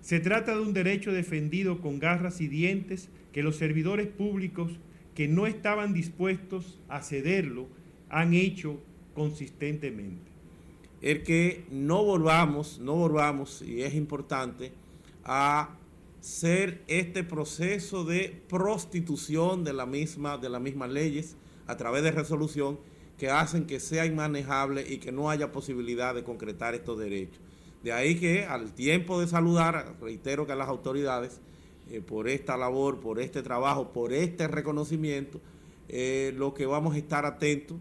Se 0.00 0.20
trata 0.20 0.54
de 0.54 0.60
un 0.60 0.72
derecho 0.72 1.12
defendido 1.12 1.80
con 1.80 1.98
garras 1.98 2.40
y 2.40 2.48
dientes 2.48 3.08
que 3.32 3.42
los 3.42 3.56
servidores 3.56 4.06
públicos 4.06 4.78
que 5.14 5.26
no 5.26 5.46
estaban 5.46 5.92
dispuestos 5.92 6.78
a 6.88 7.02
cederlo 7.02 7.66
han 8.08 8.34
hecho 8.34 8.80
consistentemente 9.14 10.37
el 11.02 11.22
que 11.22 11.66
no 11.70 12.02
volvamos, 12.04 12.78
no 12.78 12.94
volvamos, 12.94 13.62
y 13.62 13.82
es 13.82 13.94
importante, 13.94 14.72
a 15.24 15.76
ser 16.20 16.82
este 16.88 17.22
proceso 17.22 18.04
de 18.04 18.42
prostitución 18.48 19.64
de 19.64 19.72
la 19.72 19.86
misma, 19.86 20.38
de 20.38 20.48
las 20.48 20.60
mismas 20.60 20.90
leyes 20.90 21.36
a 21.66 21.76
través 21.76 22.02
de 22.02 22.10
resolución 22.10 22.78
que 23.16 23.30
hacen 23.30 23.66
que 23.66 23.80
sea 23.80 24.06
inmanejable 24.06 24.84
y 24.88 24.98
que 24.98 25.12
no 25.12 25.30
haya 25.30 25.52
posibilidad 25.52 26.14
de 26.14 26.24
concretar 26.24 26.74
estos 26.74 26.98
derechos. 26.98 27.40
De 27.82 27.92
ahí 27.92 28.18
que 28.18 28.44
al 28.44 28.72
tiempo 28.74 29.20
de 29.20 29.26
saludar, 29.26 29.96
reitero 30.00 30.46
que 30.46 30.52
a 30.52 30.56
las 30.56 30.68
autoridades, 30.68 31.40
eh, 31.90 32.00
por 32.00 32.28
esta 32.28 32.56
labor, 32.56 33.00
por 33.00 33.20
este 33.20 33.42
trabajo, 33.42 33.92
por 33.92 34.12
este 34.12 34.48
reconocimiento, 34.48 35.40
eh, 35.88 36.32
lo 36.36 36.54
que 36.54 36.66
vamos 36.66 36.94
a 36.94 36.98
estar 36.98 37.24
atentos 37.24 37.78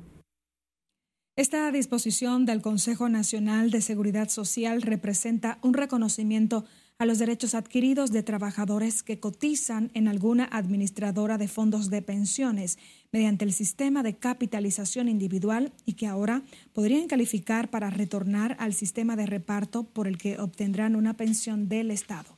esta 1.37 1.71
disposición 1.71 2.47
del 2.47 2.63
Consejo 2.63 3.09
Nacional 3.09 3.69
de 3.69 3.81
Seguridad 3.81 4.27
Social 4.27 4.81
representa 4.81 5.59
un 5.61 5.75
reconocimiento 5.75 6.65
a 6.97 7.05
los 7.05 7.19
derechos 7.19 7.53
adquiridos 7.53 8.11
de 8.11 8.23
trabajadores 8.23 9.03
que 9.03 9.19
cotizan 9.19 9.91
en 9.93 10.07
alguna 10.07 10.49
administradora 10.51 11.37
de 11.37 11.47
fondos 11.47 11.91
de 11.91 12.01
pensiones 12.01 12.79
mediante 13.11 13.45
el 13.45 13.53
sistema 13.53 14.01
de 14.01 14.15
capitalización 14.15 15.09
individual 15.09 15.73
y 15.85 15.93
que 15.93 16.07
ahora 16.07 16.41
podrían 16.73 17.07
calificar 17.07 17.69
para 17.69 17.91
retornar 17.91 18.57
al 18.59 18.73
sistema 18.73 19.15
de 19.15 19.27
reparto 19.27 19.83
por 19.83 20.07
el 20.07 20.17
que 20.17 20.39
obtendrán 20.39 20.95
una 20.95 21.17
pensión 21.17 21.69
del 21.69 21.91
Estado. 21.91 22.35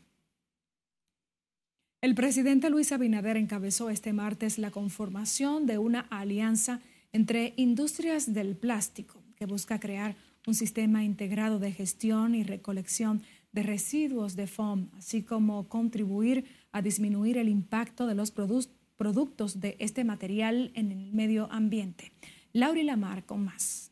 El 2.02 2.16
presidente 2.16 2.70
Luis 2.70 2.92
Abinader 2.92 3.38
encabezó 3.38 3.90
este 3.90 4.12
martes 4.12 4.58
la 4.58 4.72
conformación 4.72 5.68
de 5.68 5.78
una 5.78 6.02
alianza 6.10 6.82
entre 7.12 7.54
Industrias 7.58 8.34
del 8.34 8.56
Plástico, 8.56 9.24
que 9.36 9.46
busca 9.46 9.80
crear 9.80 10.16
un 10.48 10.56
sistema 10.56 11.04
integrado 11.04 11.60
de 11.60 11.72
gestión 11.72 12.36
y 12.36 12.44
recolección 12.44 13.22
de 13.52 13.64
residuos 13.64 14.36
de 14.36 14.48
FOAM, 14.48 14.90
así 14.98 15.24
como 15.24 15.68
contribuir 15.68 16.46
a 16.72 16.82
disminuir 16.82 17.38
el 17.38 17.50
impacto 17.50 18.06
de 18.08 18.16
los 18.16 18.32
productos 18.32 19.60
de 19.60 19.76
este 19.80 20.04
material 20.04 20.72
en 20.76 20.92
el 20.92 21.12
medio 21.14 21.52
ambiente. 21.52 22.12
Lauri 22.54 22.84
Lamar 22.84 23.26
con 23.26 23.46
más. 23.46 23.92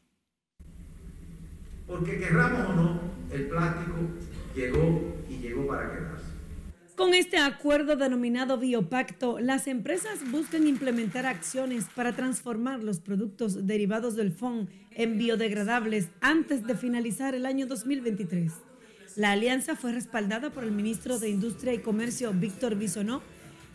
Porque 1.88 2.20
querramos 2.20 2.70
o 2.70 2.74
no, 2.74 3.00
el 3.32 3.48
plástico 3.48 3.98
llegó 4.56 5.16
y 5.30 5.38
llegó 5.38 5.68
para 5.68 5.92
quedarse. 5.92 6.17
Con 6.98 7.14
este 7.14 7.38
acuerdo 7.38 7.96
denominado 7.96 8.58
Biopacto, 8.58 9.38
las 9.38 9.68
empresas 9.68 10.32
buscan 10.32 10.66
implementar 10.66 11.28
acciones 11.28 11.86
para 11.96 12.16
transformar 12.16 12.84
los 12.84 13.00
productos 13.00 13.68
derivados 13.68 14.16
del 14.16 14.32
FON 14.32 14.68
en 14.96 15.20
biodegradables 15.20 16.08
antes 16.22 16.66
de 16.66 16.74
finalizar 16.74 17.36
el 17.36 17.46
año 17.46 17.68
2023. 17.68 18.52
La 19.16 19.34
alianza 19.34 19.76
fue 19.76 19.92
respaldada 19.92 20.50
por 20.50 20.64
el 20.64 20.72
ministro 20.72 21.20
de 21.20 21.30
Industria 21.30 21.72
y 21.76 21.82
Comercio, 21.82 22.34
Víctor 22.34 22.74
Bisonó, 22.74 23.22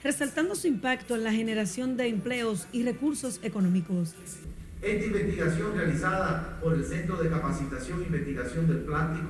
resaltando 0.02 0.56
su 0.56 0.66
impacto 0.66 1.14
en 1.14 1.22
la 1.22 1.30
generación 1.30 1.96
de 1.96 2.08
empleos 2.08 2.66
y 2.72 2.82
recursos 2.82 3.38
económicos. 3.44 4.16
Esta 4.82 5.06
investigación 5.06 5.76
realizada 5.76 6.58
por 6.60 6.74
el 6.74 6.84
Centro 6.84 7.22
de 7.22 7.30
Capacitación 7.30 8.02
e 8.02 8.06
Investigación 8.06 8.66
del 8.66 8.78
Plástico 8.78 9.28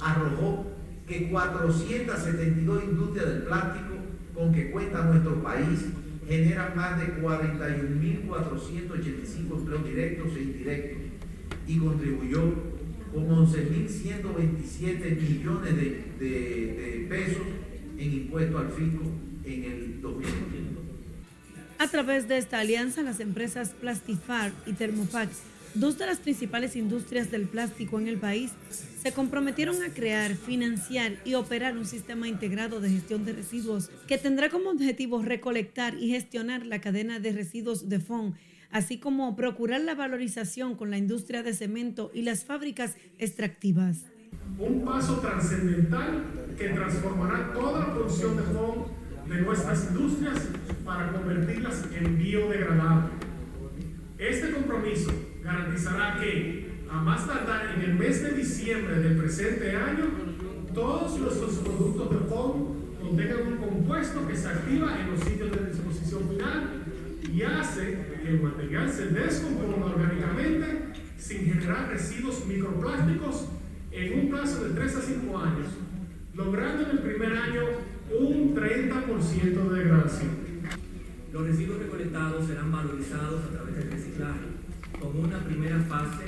arrojó 0.00 0.77
que 1.08 1.28
472 1.30 2.84
industrias 2.84 3.26
del 3.26 3.42
plástico 3.42 3.94
con 4.34 4.52
que 4.52 4.70
cuenta 4.70 5.04
nuestro 5.04 5.42
país 5.42 5.86
generan 6.28 6.76
más 6.76 7.00
de 7.00 7.06
41.485 7.22 9.58
empleos 9.58 9.84
directos 9.84 10.36
e 10.36 10.42
indirectos 10.42 10.98
y 11.66 11.78
contribuyó 11.78 12.52
con 13.12 13.26
11.127 13.26 15.20
millones 15.20 15.76
de, 15.76 17.06
pesos 17.08 17.42
en 17.96 18.12
impuestos 18.12 18.60
al 18.60 18.70
fisco 18.70 19.02
en 19.44 19.64
el 19.64 20.00
2020. 20.02 20.78
A 21.78 21.88
través 21.88 22.28
de 22.28 22.36
esta 22.36 22.58
alianza, 22.58 23.00
las 23.02 23.20
empresas 23.20 23.70
Plastifar 23.70 24.52
y 24.66 24.74
Thermopax 24.74 25.38
Dos 25.74 25.98
de 25.98 26.06
las 26.06 26.18
principales 26.18 26.76
industrias 26.76 27.30
del 27.30 27.46
plástico 27.46 28.00
en 28.00 28.08
el 28.08 28.16
país 28.16 28.52
se 29.02 29.12
comprometieron 29.12 29.82
a 29.82 29.92
crear, 29.92 30.34
financiar 30.34 31.12
y 31.24 31.34
operar 31.34 31.76
un 31.76 31.86
sistema 31.86 32.26
integrado 32.26 32.80
de 32.80 32.90
gestión 32.90 33.24
de 33.24 33.34
residuos 33.34 33.90
que 34.08 34.18
tendrá 34.18 34.48
como 34.48 34.70
objetivo 34.70 35.22
recolectar 35.22 35.94
y 35.94 36.10
gestionar 36.10 36.66
la 36.66 36.80
cadena 36.80 37.20
de 37.20 37.32
residuos 37.32 37.88
de 37.88 38.00
FON, 38.00 38.34
así 38.70 38.98
como 38.98 39.36
procurar 39.36 39.82
la 39.82 39.94
valorización 39.94 40.74
con 40.74 40.90
la 40.90 40.98
industria 40.98 41.42
de 41.42 41.54
cemento 41.54 42.10
y 42.14 42.22
las 42.22 42.44
fábricas 42.44 42.96
extractivas. 43.18 44.06
Un 44.58 44.84
paso 44.84 45.20
trascendental 45.20 46.24
que 46.58 46.70
transformará 46.70 47.52
toda 47.52 47.80
la 47.80 47.94
producción 47.94 48.36
de 48.36 48.42
FON 48.42 48.86
de 49.28 49.42
nuestras 49.42 49.88
industrias 49.90 50.38
para 50.84 51.12
convertirlas 51.12 51.84
en 51.94 52.18
biodegradables. 52.18 53.12
Este 54.18 54.50
compromiso 54.50 55.12
garantizará 55.48 56.18
que 56.20 56.68
a 56.90 57.00
más 57.00 57.26
tardar 57.26 57.74
en 57.74 57.82
el 57.82 57.94
mes 57.94 58.22
de 58.22 58.32
diciembre 58.32 58.98
del 58.98 59.16
presente 59.16 59.74
año, 59.74 60.04
todos 60.74 61.18
nuestros 61.18 61.54
productos 61.56 62.10
de 62.10 62.26
FOM 62.28 62.76
contengan 63.00 63.52
un 63.52 63.56
compuesto 63.56 64.28
que 64.28 64.36
se 64.36 64.48
activa 64.48 65.00
en 65.00 65.10
los 65.10 65.20
sitios 65.20 65.50
de 65.52 65.70
disposición 65.70 66.28
final 66.28 66.84
y 67.32 67.42
hace 67.42 67.98
que 68.22 68.28
el 68.28 68.42
material 68.42 68.90
se 68.92 69.06
descomponga 69.06 69.86
orgánicamente 69.86 70.92
sin 71.16 71.46
generar 71.46 71.88
residuos 71.88 72.44
microplásticos 72.46 73.48
en 73.90 74.20
un 74.20 74.30
plazo 74.30 74.64
de 74.64 74.74
3 74.74 74.96
a 74.96 75.00
5 75.00 75.38
años, 75.38 75.68
logrando 76.34 76.84
en 76.84 76.90
el 76.90 76.98
primer 76.98 77.32
año 77.32 77.62
un 78.20 78.54
30% 78.54 79.68
de 79.70 79.78
degradación. 79.78 80.30
Los 81.32 81.42
residuos 81.42 81.78
recolectados 81.78 82.46
serán 82.46 82.70
valorizados 82.70 83.44
a 83.44 83.48
través 83.48 83.76
del 83.76 83.90
reciclaje 83.90 84.47
con 85.00 85.24
una 85.24 85.44
primera 85.44 85.78
fase 85.80 86.24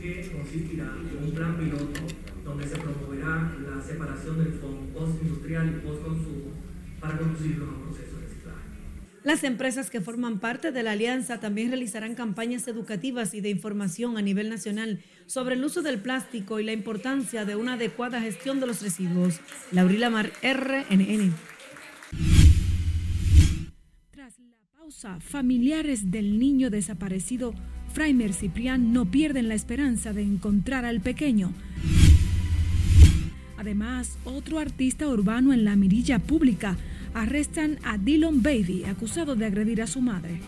que 0.00 0.30
consistirá 0.30 0.84
en 0.84 1.24
un 1.24 1.32
plan 1.32 1.56
piloto 1.56 2.00
donde 2.44 2.68
se 2.68 2.76
promoverá 2.76 3.52
la 3.68 3.82
separación 3.82 4.38
del 4.38 4.52
fondo 4.54 4.98
postindustrial 4.98 5.68
y 5.68 5.86
postconsumo 5.86 6.52
para 7.00 7.18
conducirlos 7.18 7.68
a 7.68 7.72
un 7.72 7.82
proceso 7.82 8.16
de 8.16 8.26
reciclaje. 8.26 8.58
Las 9.24 9.42
empresas 9.42 9.90
que 9.90 10.00
forman 10.00 10.38
parte 10.38 10.70
de 10.70 10.82
la 10.84 10.92
alianza 10.92 11.40
también 11.40 11.68
realizarán 11.68 12.14
campañas 12.14 12.68
educativas 12.68 13.34
y 13.34 13.40
de 13.40 13.50
información 13.50 14.16
a 14.16 14.22
nivel 14.22 14.48
nacional 14.48 15.02
sobre 15.26 15.56
el 15.56 15.64
uso 15.64 15.82
del 15.82 16.00
plástico 16.00 16.60
y 16.60 16.64
la 16.64 16.72
importancia 16.72 17.44
de 17.44 17.56
una 17.56 17.72
adecuada 17.74 18.20
gestión 18.20 18.60
de 18.60 18.68
los 18.68 18.82
residuos. 18.82 19.40
Laurila 19.72 20.10
Mar, 20.10 20.30
RNN. 20.42 21.34
Tras 24.12 24.38
la 24.38 24.56
pausa, 24.78 25.18
familiares 25.18 26.12
del 26.12 26.38
niño 26.38 26.70
desaparecido 26.70 27.54
Fraimer 27.96 28.34
Ciprián 28.34 28.92
no 28.92 29.06
pierden 29.06 29.48
la 29.48 29.54
esperanza 29.54 30.12
de 30.12 30.20
encontrar 30.20 30.84
al 30.84 31.00
pequeño. 31.00 31.54
Además, 33.56 34.18
otro 34.26 34.58
artista 34.58 35.08
urbano 35.08 35.54
en 35.54 35.64
la 35.64 35.76
mirilla 35.76 36.18
pública 36.18 36.76
arrestan 37.14 37.78
a 37.84 37.96
Dylan 37.96 38.42
Baby, 38.42 38.84
acusado 38.84 39.34
de 39.34 39.46
agredir 39.46 39.80
a 39.80 39.86
su 39.86 40.02
madre. 40.02 40.42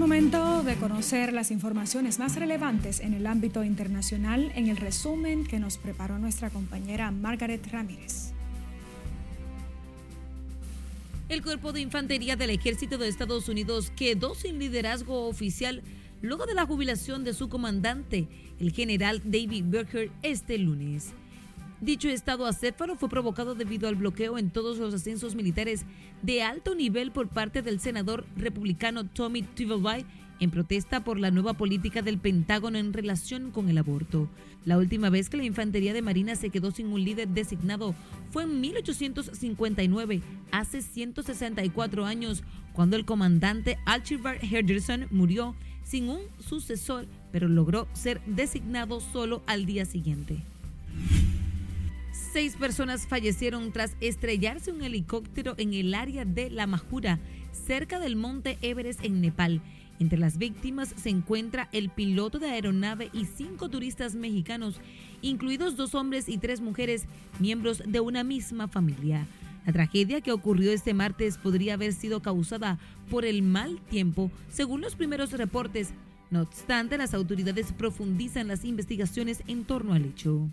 Momento 0.00 0.62
de 0.62 0.76
conocer 0.76 1.34
las 1.34 1.50
informaciones 1.50 2.18
más 2.18 2.34
relevantes 2.36 3.00
en 3.00 3.12
el 3.12 3.26
ámbito 3.26 3.64
internacional 3.64 4.50
en 4.54 4.68
el 4.68 4.78
resumen 4.78 5.44
que 5.44 5.58
nos 5.58 5.76
preparó 5.76 6.18
nuestra 6.18 6.48
compañera 6.48 7.10
Margaret 7.10 7.66
Ramírez. 7.70 8.32
El 11.28 11.42
cuerpo 11.42 11.72
de 11.72 11.82
infantería 11.82 12.34
del 12.34 12.48
ejército 12.48 12.96
de 12.96 13.08
Estados 13.08 13.50
Unidos 13.50 13.92
quedó 13.94 14.34
sin 14.34 14.58
liderazgo 14.58 15.28
oficial 15.28 15.82
luego 16.22 16.46
de 16.46 16.54
la 16.54 16.64
jubilación 16.64 17.22
de 17.22 17.34
su 17.34 17.50
comandante, 17.50 18.26
el 18.58 18.72
general 18.72 19.20
David 19.22 19.64
Berger, 19.66 20.10
este 20.22 20.56
lunes. 20.56 21.12
Dicho 21.82 22.08
estado 22.08 22.46
acéfalo 22.46 22.96
fue 22.96 23.10
provocado 23.10 23.54
debido 23.54 23.86
al 23.86 23.96
bloqueo 23.96 24.38
en 24.38 24.50
todos 24.50 24.78
los 24.78 24.94
ascensos 24.94 25.34
militares 25.34 25.84
de 26.22 26.42
alto 26.42 26.74
nivel 26.74 27.12
por 27.12 27.28
parte 27.28 27.62
del 27.62 27.80
senador 27.80 28.24
republicano 28.36 29.04
Tommy 29.04 29.42
Tuberville 29.42 30.06
en 30.40 30.50
protesta 30.50 31.04
por 31.04 31.18
la 31.18 31.30
nueva 31.30 31.54
política 31.54 32.02
del 32.02 32.18
Pentágono 32.18 32.78
en 32.78 32.92
relación 32.92 33.50
con 33.50 33.68
el 33.68 33.78
aborto. 33.78 34.28
La 34.64 34.78
última 34.78 35.10
vez 35.10 35.28
que 35.30 35.36
la 35.36 35.44
Infantería 35.44 35.92
de 35.92 36.02
Marina 36.02 36.34
se 36.34 36.50
quedó 36.50 36.70
sin 36.70 36.86
un 36.88 37.04
líder 37.04 37.28
designado 37.28 37.94
fue 38.30 38.44
en 38.44 38.60
1859, 38.60 40.22
hace 40.50 40.82
164 40.82 42.06
años, 42.06 42.42
cuando 42.72 42.96
el 42.96 43.04
comandante 43.04 43.78
Archibald 43.86 44.40
Henderson 44.42 45.06
murió 45.10 45.54
sin 45.84 46.08
un 46.08 46.20
sucesor, 46.38 47.06
pero 47.32 47.48
logró 47.48 47.88
ser 47.92 48.20
designado 48.26 49.00
solo 49.00 49.42
al 49.46 49.66
día 49.66 49.84
siguiente. 49.84 50.42
Seis 52.12 52.56
personas 52.56 53.06
fallecieron 53.06 53.72
tras 53.72 53.96
estrellarse 54.00 54.72
un 54.72 54.82
helicóptero 54.82 55.54
en 55.58 55.74
el 55.74 55.94
área 55.94 56.24
de 56.24 56.50
La 56.50 56.66
Majura, 56.66 57.20
cerca 57.52 57.98
del 57.98 58.16
monte 58.16 58.58
Everest 58.62 59.04
en 59.04 59.20
Nepal. 59.20 59.62
Entre 60.00 60.18
las 60.18 60.38
víctimas 60.38 60.94
se 60.96 61.10
encuentra 61.10 61.68
el 61.72 61.90
piloto 61.90 62.38
de 62.38 62.48
aeronave 62.48 63.10
y 63.12 63.26
cinco 63.26 63.68
turistas 63.68 64.14
mexicanos, 64.14 64.80
incluidos 65.22 65.76
dos 65.76 65.94
hombres 65.94 66.28
y 66.28 66.38
tres 66.38 66.60
mujeres, 66.60 67.04
miembros 67.38 67.82
de 67.86 68.00
una 68.00 68.24
misma 68.24 68.66
familia. 68.66 69.26
La 69.66 69.72
tragedia 69.72 70.20
que 70.20 70.32
ocurrió 70.32 70.72
este 70.72 70.94
martes 70.94 71.36
podría 71.36 71.74
haber 71.74 71.92
sido 71.92 72.22
causada 72.22 72.78
por 73.10 73.24
el 73.24 73.42
mal 73.42 73.78
tiempo, 73.90 74.30
según 74.48 74.80
los 74.80 74.96
primeros 74.96 75.32
reportes. 75.32 75.92
No 76.30 76.42
obstante, 76.42 76.96
las 76.96 77.12
autoridades 77.12 77.72
profundizan 77.72 78.48
las 78.48 78.64
investigaciones 78.64 79.42
en 79.48 79.64
torno 79.64 79.92
al 79.92 80.06
hecho. 80.06 80.48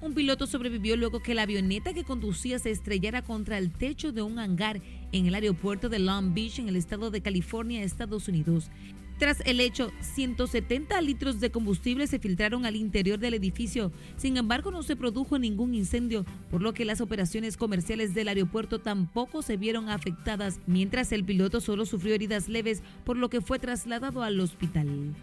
Un 0.00 0.14
piloto 0.14 0.46
sobrevivió 0.46 0.96
luego 0.96 1.20
que 1.20 1.34
la 1.34 1.42
avioneta 1.42 1.92
que 1.92 2.04
conducía 2.04 2.60
se 2.60 2.70
estrellara 2.70 3.22
contra 3.22 3.58
el 3.58 3.72
techo 3.72 4.12
de 4.12 4.22
un 4.22 4.38
hangar 4.38 4.80
en 5.10 5.26
el 5.26 5.34
aeropuerto 5.34 5.88
de 5.88 5.98
Long 5.98 6.34
Beach, 6.34 6.60
en 6.60 6.68
el 6.68 6.76
estado 6.76 7.10
de 7.10 7.20
California, 7.20 7.82
Estados 7.82 8.28
Unidos. 8.28 8.70
Tras 9.18 9.40
el 9.44 9.58
hecho, 9.58 9.90
170 10.00 11.00
litros 11.00 11.40
de 11.40 11.50
combustible 11.50 12.06
se 12.06 12.20
filtraron 12.20 12.64
al 12.64 12.76
interior 12.76 13.18
del 13.18 13.34
edificio. 13.34 13.90
Sin 14.16 14.36
embargo, 14.36 14.70
no 14.70 14.84
se 14.84 14.94
produjo 14.94 15.40
ningún 15.40 15.74
incendio, 15.74 16.24
por 16.52 16.62
lo 16.62 16.72
que 16.72 16.84
las 16.84 17.00
operaciones 17.00 17.56
comerciales 17.56 18.14
del 18.14 18.28
aeropuerto 18.28 18.78
tampoco 18.78 19.42
se 19.42 19.56
vieron 19.56 19.88
afectadas, 19.88 20.60
mientras 20.68 21.10
el 21.10 21.24
piloto 21.24 21.60
solo 21.60 21.84
sufrió 21.84 22.14
heridas 22.14 22.48
leves, 22.48 22.84
por 23.04 23.16
lo 23.16 23.28
que 23.28 23.40
fue 23.40 23.58
trasladado 23.58 24.22
al 24.22 24.38
hospital. 24.38 25.16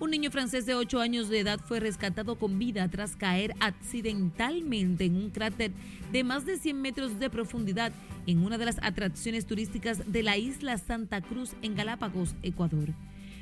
Un 0.00 0.12
niño 0.12 0.30
francés 0.30 0.64
de 0.64 0.76
8 0.76 1.00
años 1.00 1.28
de 1.28 1.40
edad 1.40 1.58
fue 1.58 1.80
rescatado 1.80 2.36
con 2.36 2.56
vida 2.56 2.88
tras 2.88 3.16
caer 3.16 3.52
accidentalmente 3.58 5.06
en 5.06 5.16
un 5.16 5.30
cráter 5.30 5.72
de 6.12 6.22
más 6.22 6.46
de 6.46 6.56
100 6.56 6.80
metros 6.80 7.18
de 7.18 7.28
profundidad 7.28 7.92
en 8.24 8.44
una 8.44 8.58
de 8.58 8.66
las 8.66 8.78
atracciones 8.80 9.44
turísticas 9.44 10.12
de 10.12 10.22
la 10.22 10.36
isla 10.36 10.78
Santa 10.78 11.20
Cruz 11.20 11.54
en 11.62 11.74
Galápagos, 11.74 12.36
Ecuador. 12.44 12.94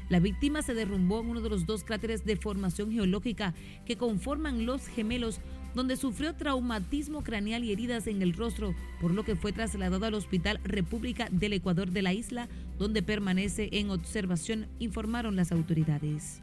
La 0.08 0.18
víctima 0.18 0.62
se 0.62 0.72
derrumbó 0.72 1.20
en 1.20 1.28
uno 1.28 1.42
de 1.42 1.50
los 1.50 1.66
dos 1.66 1.84
cráteres 1.84 2.24
de 2.24 2.36
formación 2.36 2.90
geológica 2.90 3.52
que 3.84 3.98
conforman 3.98 4.64
los 4.64 4.86
gemelos, 4.86 5.40
donde 5.74 5.98
sufrió 5.98 6.36
traumatismo 6.36 7.22
craneal 7.22 7.64
y 7.64 7.72
heridas 7.72 8.06
en 8.06 8.22
el 8.22 8.32
rostro, 8.32 8.74
por 8.98 9.12
lo 9.12 9.24
que 9.24 9.36
fue 9.36 9.52
trasladado 9.52 10.06
al 10.06 10.14
Hospital 10.14 10.58
República 10.64 11.28
del 11.30 11.52
Ecuador 11.52 11.90
de 11.90 12.00
la 12.00 12.14
isla, 12.14 12.48
donde 12.78 13.02
permanece 13.02 13.68
en 13.72 13.90
observación, 13.90 14.68
informaron 14.78 15.36
las 15.36 15.52
autoridades. 15.52 16.40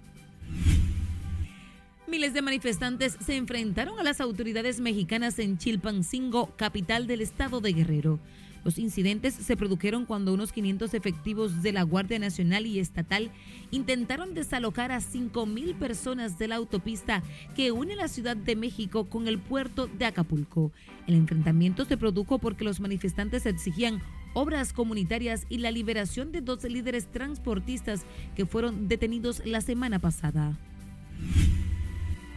Miles 2.07 2.33
de 2.33 2.41
manifestantes 2.41 3.17
se 3.19 3.35
enfrentaron 3.35 3.99
a 3.99 4.03
las 4.03 4.21
autoridades 4.21 4.79
mexicanas 4.79 5.39
en 5.39 5.57
Chilpancingo, 5.57 6.55
capital 6.57 7.07
del 7.07 7.21
estado 7.21 7.59
de 7.59 7.73
Guerrero. 7.73 8.19
Los 8.63 8.77
incidentes 8.77 9.33
se 9.33 9.57
produjeron 9.57 10.05
cuando 10.05 10.33
unos 10.33 10.53
500 10.53 10.93
efectivos 10.93 11.61
de 11.61 11.73
la 11.73 11.83
Guardia 11.83 12.19
Nacional 12.19 12.65
y 12.65 12.79
Estatal 12.79 13.31
intentaron 13.71 14.33
desalojar 14.33 14.91
a 14.91 14.99
5.000 14.99 15.75
personas 15.75 16.37
de 16.37 16.47
la 16.47 16.55
autopista 16.55 17.23
que 17.55 17.71
une 17.71 17.95
la 17.95 18.07
Ciudad 18.07 18.37
de 18.37 18.55
México 18.55 19.09
con 19.09 19.27
el 19.27 19.39
puerto 19.39 19.87
de 19.87 20.05
Acapulco. 20.05 20.71
El 21.07 21.15
enfrentamiento 21.15 21.83
se 21.83 21.97
produjo 21.97 22.39
porque 22.39 22.63
los 22.63 22.79
manifestantes 22.79 23.45
exigían 23.45 24.01
obras 24.33 24.73
comunitarias 24.73 25.45
y 25.49 25.59
la 25.59 25.71
liberación 25.71 26.31
de 26.31 26.41
dos 26.41 26.63
líderes 26.63 27.07
transportistas 27.07 28.05
que 28.35 28.45
fueron 28.45 28.87
detenidos 28.87 29.41
la 29.45 29.61
semana 29.61 29.99
pasada 29.99 30.57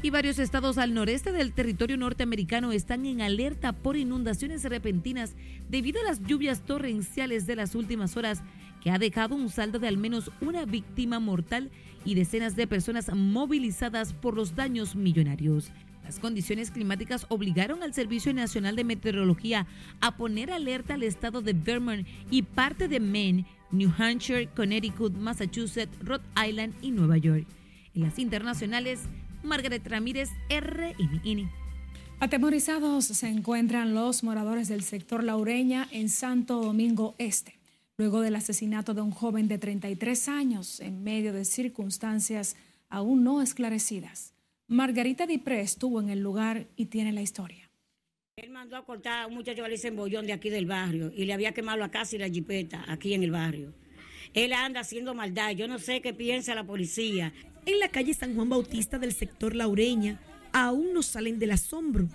y 0.07 0.11
varios 0.11 0.39
estados 0.39 0.79
al 0.79 0.95
noreste 0.95 1.33
del 1.33 1.53
territorio 1.53 1.97
norteamericano 1.97 2.71
están 2.71 3.07
en 3.07 3.23
alerta 3.23 3.73
por 3.73 3.97
inundaciones 3.97 4.63
repentinas 4.63 5.35
debido 5.69 6.01
a 6.01 6.05
las 6.05 6.23
lluvias 6.23 6.61
torrenciales 6.61 7.47
de 7.49 7.57
las 7.57 7.75
últimas 7.75 8.17
horas 8.17 8.43
que 8.81 8.93
ha 8.93 8.99
dejado 8.99 9.35
un 9.35 9.49
saldo 9.49 9.81
de 9.81 9.89
al 9.89 9.99
menos 9.99 10.31
una 10.41 10.65
víctima 10.65 11.19
mortal 11.19 11.73
y 12.05 12.15
decenas 12.15 12.55
de 12.55 12.69
personas 12.69 13.13
movilizadas 13.13 14.13
por 14.13 14.37
los 14.37 14.55
daños 14.55 14.95
millonarios. 14.95 15.73
Las 16.07 16.21
condiciones 16.21 16.71
climáticas 16.71 17.27
obligaron 17.31 17.83
al 17.83 17.93
Servicio 17.93 18.33
Nacional 18.33 18.77
de 18.77 18.85
Meteorología 18.85 19.67
a 20.01 20.17
poner 20.17 20.53
alerta 20.53 20.95
al 20.95 21.03
estado 21.03 21.43
de 21.43 21.53
Vermont 21.53 22.07
y 22.31 22.43
parte 22.43 22.87
de 22.87 23.01
Maine, 23.01 23.45
New 23.73 23.93
Hampshire, 23.99 24.47
Connecticut, 24.55 25.17
Massachusetts, 25.17 25.99
Rhode 25.99 26.23
Island 26.49 26.75
y 26.81 26.93
Nueva 26.93 27.17
York. 27.17 27.45
En 27.93 28.03
las 28.03 28.21
internacionales, 28.21 29.01
Margaret 29.43 29.85
Ramírez, 29.85 30.29
RNN. 30.49 31.51
Atemorizados 32.21 33.07
se 33.07 33.29
encuentran 33.29 33.93
los 33.93 34.23
moradores 34.23 34.69
del 34.69 34.85
sector 34.85 35.25
Laureña 35.25 35.89
en 35.91 36.09
Santo 36.09 36.63
Domingo 36.63 37.17
Este, 37.19 37.59
luego 37.99 38.21
del 38.21 38.37
asesinato 38.37 38.95
de 38.95 39.01
un 39.01 39.11
joven 39.11 39.49
de 39.49 39.59
33 39.59 40.29
años 40.29 40.79
en 40.79 41.03
medio 41.03 41.33
de 41.33 41.45
circunstancias 41.45 42.55
aún 42.89 43.25
no 43.25 43.43
esclarecidas. 43.43 44.36
Margarita 44.69 45.29
Dipré 45.29 45.61
estuvo 45.61 46.01
en 46.01 46.09
el 46.09 46.21
lugar 46.21 46.67
y 46.75 46.87
tiene 46.87 47.13
la 47.13 47.23
historia. 47.23 47.71
Él 48.35 48.51
mandó 48.51 48.77
a 48.77 48.85
cortar 48.85 49.23
a 49.23 49.27
un 49.29 49.35
muchacho 49.35 49.63
que 49.63 49.69
le 49.69 49.77
dicen 49.77 49.95
Bollón 49.95 50.27
de 50.27 50.33
aquí 50.33 50.51
del 50.51 50.67
barrio 50.67 51.13
y 51.15 51.25
le 51.25 51.33
había 51.33 51.53
quemado 51.53 51.79
la 51.79 51.93
casa 51.93 52.17
y 52.17 52.19
la 52.19 52.29
jipeta 52.29 52.85
aquí 52.89 53.15
en 53.15 53.23
el 53.23 53.31
barrio. 53.31 53.73
Él 54.35 54.53
anda 54.53 54.81
haciendo 54.81 55.15
maldad. 55.15 55.53
Yo 55.53 55.69
no 55.69 55.79
sé 55.79 56.03
qué 56.03 56.13
piensa 56.13 56.57
la 56.57 56.65
policía 56.65 57.33
en 57.65 57.79
la 57.79 57.89
calle 57.89 58.13
San 58.13 58.35
Juan 58.35 58.49
Bautista 58.49 58.99
del 58.99 59.13
sector 59.13 59.55
Laureña 59.55 60.21
aún 60.53 60.93
no 60.93 61.03
salen 61.03 61.39
del 61.39 61.53
asombro. 61.53 62.09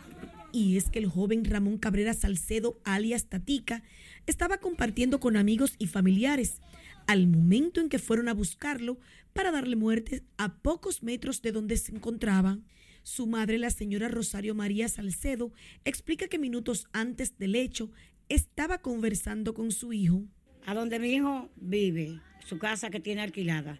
Y 0.51 0.75
es 0.75 0.89
que 0.89 0.99
el 0.99 1.07
joven 1.07 1.45
Ramón 1.45 1.77
Cabrera 1.77 2.13
Salcedo, 2.13 2.77
alias 2.83 3.27
Tatica, 3.27 3.81
estaba 4.27 4.57
compartiendo 4.57 5.21
con 5.21 5.37
amigos 5.37 5.75
y 5.77 5.87
familiares 5.87 6.59
al 7.07 7.27
momento 7.27 7.81
en 7.81 7.89
que 7.89 7.99
fueron 7.99 8.27
a 8.27 8.33
buscarlo 8.33 8.99
para 9.33 9.51
darle 9.51 9.75
muerte 9.75 10.23
a 10.37 10.55
pocos 10.57 11.03
metros 11.03 11.41
de 11.41 11.51
donde 11.51 11.77
se 11.77 11.93
encontraba. 11.93 12.59
Su 13.03 13.27
madre, 13.27 13.57
la 13.57 13.69
señora 13.69 14.07
Rosario 14.09 14.53
María 14.53 14.87
Salcedo, 14.87 15.51
explica 15.85 16.27
que 16.27 16.37
minutos 16.37 16.87
antes 16.93 17.37
del 17.37 17.55
hecho 17.55 17.91
estaba 18.29 18.79
conversando 18.79 19.53
con 19.53 19.71
su 19.71 19.93
hijo. 19.93 20.23
A 20.65 20.73
donde 20.73 20.99
mi 20.99 21.13
hijo 21.13 21.49
vive, 21.55 22.19
su 22.45 22.59
casa 22.59 22.89
que 22.89 22.99
tiene 22.99 23.21
alquilada. 23.21 23.79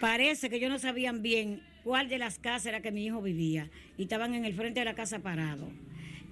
Parece 0.00 0.48
que 0.48 0.56
ellos 0.56 0.70
no 0.70 0.78
sabían 0.78 1.22
bien 1.22 1.62
cuál 1.84 2.08
de 2.08 2.18
las 2.18 2.38
casas 2.38 2.66
era 2.66 2.82
que 2.82 2.92
mi 2.92 3.06
hijo 3.06 3.22
vivía 3.22 3.70
y 3.98 4.02
estaban 4.02 4.34
en 4.34 4.44
el 4.44 4.54
frente 4.54 4.80
de 4.80 4.84
la 4.84 4.94
casa 4.94 5.20
parado. 5.20 5.72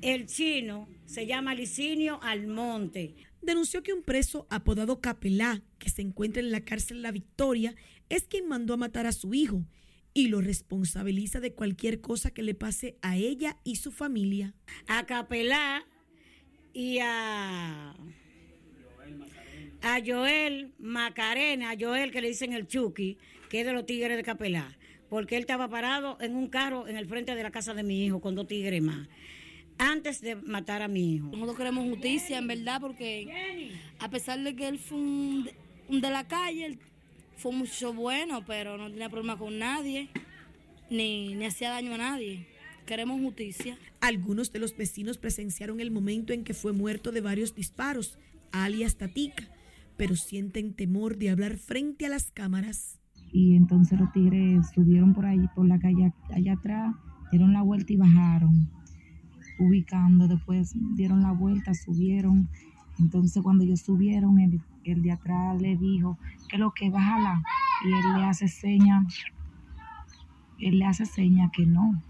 El 0.03 0.27
chino 0.27 0.89
se 1.05 1.27
llama 1.27 1.55
Licinio 1.55 2.21
Almonte. 2.23 3.15
Denunció 3.43 3.83
que 3.83 3.93
un 3.93 4.03
preso 4.03 4.47
apodado 4.51 5.01
Capelá, 5.01 5.63
que 5.79 5.91
se 5.91 6.03
encuentra 6.03 6.43
en 6.43 6.51
la 6.51 6.61
cárcel 6.61 7.03
La 7.03 7.11
Victoria, 7.11 7.75
es 8.09 8.25
quien 8.25 8.49
mandó 8.49 8.75
a 8.75 8.79
matar 8.79 9.07
a 9.07 9.13
su 9.13 9.35
hijo 9.35 9.65
y 10.13 10.29
lo 10.29 10.41
responsabiliza 10.41 11.41
de 11.41 11.55
cualquier 11.55 12.01
cosa 12.01 12.31
que 12.31 12.43
le 12.43 12.55
pase 12.55 12.97
a 13.03 13.17
ella 13.17 13.59
y 13.65 13.77
su 13.77 13.93
familia. 13.93 14.55
A 14.87 15.07
Capelá 15.07 15.85
y 16.73 16.99
a 17.01 17.95
a 19.83 19.99
Joel 20.05 20.73
Macarena, 20.79 21.71
a 21.71 21.77
Joel 21.79 22.11
que 22.11 22.21
le 22.21 22.29
dicen 22.29 22.53
el 22.53 22.67
Chucky, 22.67 23.17
que 23.49 23.61
es 23.61 23.67
de 23.67 23.73
los 23.73 23.87
tigres 23.87 24.17
de 24.17 24.23
Capelá, 24.23 24.77
porque 25.09 25.37
él 25.37 25.43
estaba 25.43 25.69
parado 25.69 26.19
en 26.21 26.37
un 26.37 26.49
carro 26.49 26.87
en 26.87 26.97
el 26.97 27.07
frente 27.07 27.35
de 27.35 27.43
la 27.43 27.51
casa 27.51 27.75
de 27.75 27.83
mi 27.83 28.05
hijo 28.05 28.21
con 28.21 28.35
dos 28.35 28.47
tigres 28.47 28.83
más, 28.83 29.09
antes 29.81 30.21
de 30.21 30.37
matar 30.37 30.83
a 30.83 30.89
mi 30.89 31.15
hijo. 31.15 31.27
Nosotros 31.29 31.57
queremos 31.57 31.89
justicia, 31.89 32.39
en 32.39 32.47
verdad, 32.47 32.81
porque 32.81 33.73
a 33.99 34.11
pesar 34.11 34.39
de 34.41 34.55
que 34.55 34.69
él 34.69 34.79
fue 34.79 34.99
un, 34.99 35.49
de 35.89 36.11
la 36.11 36.29
calle, 36.29 36.79
fue 37.37 37.53
mucho 37.53 37.93
bueno, 37.93 38.45
pero 38.47 38.77
no 38.77 38.91
tenía 38.91 39.09
problema 39.09 39.39
con 39.39 39.59
nadie, 39.59 40.09
ni, 40.91 41.35
ni 41.35 41.47
hacía 41.47 41.71
daño 41.71 41.95
a 41.95 41.99
nadie. 41.99 42.47
Queremos 42.87 43.21
justicia. 43.21 43.79
Algunos 44.01 44.53
de 44.53 44.59
los 44.59 44.77
vecinos 44.77 45.19
presenciaron 45.19 45.81
el 45.81 45.91
momento 45.91 46.33
en 46.33 46.45
que 46.45 46.55
fue 46.55 46.73
muerto 46.73 47.11
de 47.11 47.21
varios 47.21 47.55
disparos, 47.55 48.19
alias 48.53 48.97
Tatica, 48.97 49.49
pero 49.97 50.15
sienten 50.15 50.75
temor 50.75 51.17
de 51.17 51.31
hablar 51.31 51.57
frente 51.57 52.07
a 52.07 52.09
las 52.09 52.31
cámaras 52.31 53.01
y 53.33 53.55
entonces 53.55 53.99
los 53.99 54.13
tigres 54.13 54.67
subieron 54.75 55.15
por 55.15 55.27
ahí, 55.27 55.41
por 55.55 55.67
la 55.67 55.79
calle 55.79 56.13
allá 56.35 56.55
atrás, 56.55 56.95
dieron 57.31 57.53
la 57.53 57.63
vuelta 57.63 57.93
y 57.93 57.97
bajaron, 57.97 58.69
ubicando, 59.61 60.27
después 60.27 60.75
dieron 60.95 61.23
la 61.23 61.33
vuelta, 61.33 61.75
subieron, 61.75 62.49
entonces 62.99 63.43
cuando 63.43 63.65
ellos 63.65 63.81
subieron, 63.81 64.41
el, 64.41 64.61
el 64.85 65.03
de 65.03 65.13
atrás 65.13 65.61
le 65.61 65.77
dijo, 65.77 66.19
que 66.49 66.59
lo 66.59 66.73
que 66.73 66.91
bájala, 66.91 67.43
y 67.85 67.93
él 67.93 68.19
le 68.19 68.25
hace 68.25 68.49
seña, 68.49 69.07
él 70.59 70.79
le 70.79 70.87
hace 70.87 71.07
seña 71.07 71.51
que 71.53 71.67
no, 71.67 72.03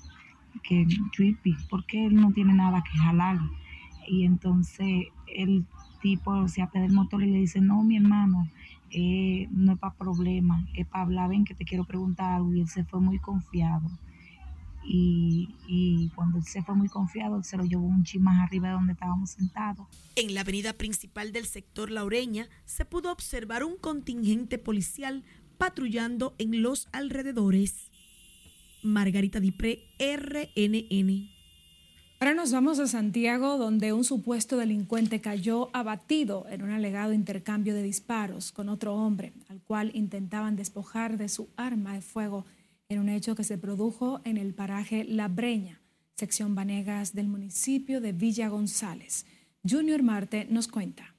que 0.62 0.86
trippy, 1.14 1.56
porque 1.68 2.06
él 2.06 2.14
no 2.14 2.32
tiene 2.32 2.54
nada 2.54 2.82
que 2.82 2.98
jalar, 2.98 3.38
y 4.08 4.24
entonces 4.24 5.06
el 5.26 5.66
tipo 6.00 6.48
se 6.48 6.62
apega 6.62 6.84
del 6.84 6.92
motor 6.92 7.22
y 7.22 7.30
le 7.30 7.38
dice, 7.38 7.60
no, 7.60 7.82
mi 7.84 7.96
hermano, 7.96 8.48
eh, 8.90 9.46
no 9.52 9.72
es 9.72 9.78
para 9.78 9.94
problema, 9.94 10.66
es 10.74 10.86
para 10.86 11.04
hablar, 11.04 11.28
ven 11.28 11.44
que 11.44 11.54
te 11.54 11.64
quiero 11.64 11.84
preguntar 11.84 12.32
algo. 12.32 12.52
Y 12.54 12.60
él 12.60 12.68
se 12.68 12.84
fue 12.84 13.00
muy 13.00 13.18
confiado. 13.18 13.88
Y, 14.82 15.54
y, 15.68 16.08
cuando 16.14 16.38
él 16.38 16.44
se 16.44 16.62
fue 16.62 16.74
muy 16.74 16.88
confiado, 16.88 17.36
él 17.36 17.44
se 17.44 17.56
lo 17.56 17.64
llevó 17.64 17.86
un 17.86 18.02
ching 18.02 18.22
más 18.22 18.42
arriba 18.42 18.68
de 18.68 18.74
donde 18.74 18.92
estábamos 18.94 19.30
sentados. 19.30 19.86
En 20.16 20.34
la 20.34 20.40
avenida 20.40 20.72
principal 20.72 21.32
del 21.32 21.46
sector 21.46 21.90
Laureña 21.90 22.48
se 22.64 22.84
pudo 22.84 23.12
observar 23.12 23.62
un 23.62 23.76
contingente 23.76 24.58
policial 24.58 25.22
patrullando 25.58 26.34
en 26.38 26.62
los 26.62 26.88
alrededores. 26.92 27.90
Margarita 28.82 29.40
Dipré, 29.40 29.84
RNN. 29.98 31.28
Ahora 32.22 32.34
nos 32.34 32.52
vamos 32.52 32.78
a 32.78 32.86
Santiago, 32.86 33.56
donde 33.56 33.94
un 33.94 34.04
supuesto 34.04 34.58
delincuente 34.58 35.22
cayó 35.22 35.70
abatido 35.72 36.46
en 36.50 36.62
un 36.62 36.70
alegado 36.70 37.14
intercambio 37.14 37.74
de 37.74 37.82
disparos 37.82 38.52
con 38.52 38.68
otro 38.68 38.94
hombre, 38.94 39.32
al 39.48 39.62
cual 39.62 39.90
intentaban 39.94 40.54
despojar 40.54 41.16
de 41.16 41.30
su 41.30 41.48
arma 41.56 41.94
de 41.94 42.02
fuego 42.02 42.44
en 42.90 42.98
un 42.98 43.08
hecho 43.08 43.36
que 43.36 43.44
se 43.44 43.56
produjo 43.56 44.20
en 44.24 44.36
el 44.36 44.52
paraje 44.52 45.04
La 45.04 45.28
Breña, 45.28 45.80
sección 46.16 46.56
Vanegas 46.56 47.14
del 47.14 47.28
municipio 47.28 48.00
de 48.00 48.12
Villa 48.12 48.48
González. 48.48 49.26
Junior 49.68 50.02
Marte 50.02 50.48
nos 50.50 50.66
cuenta. 50.66 51.14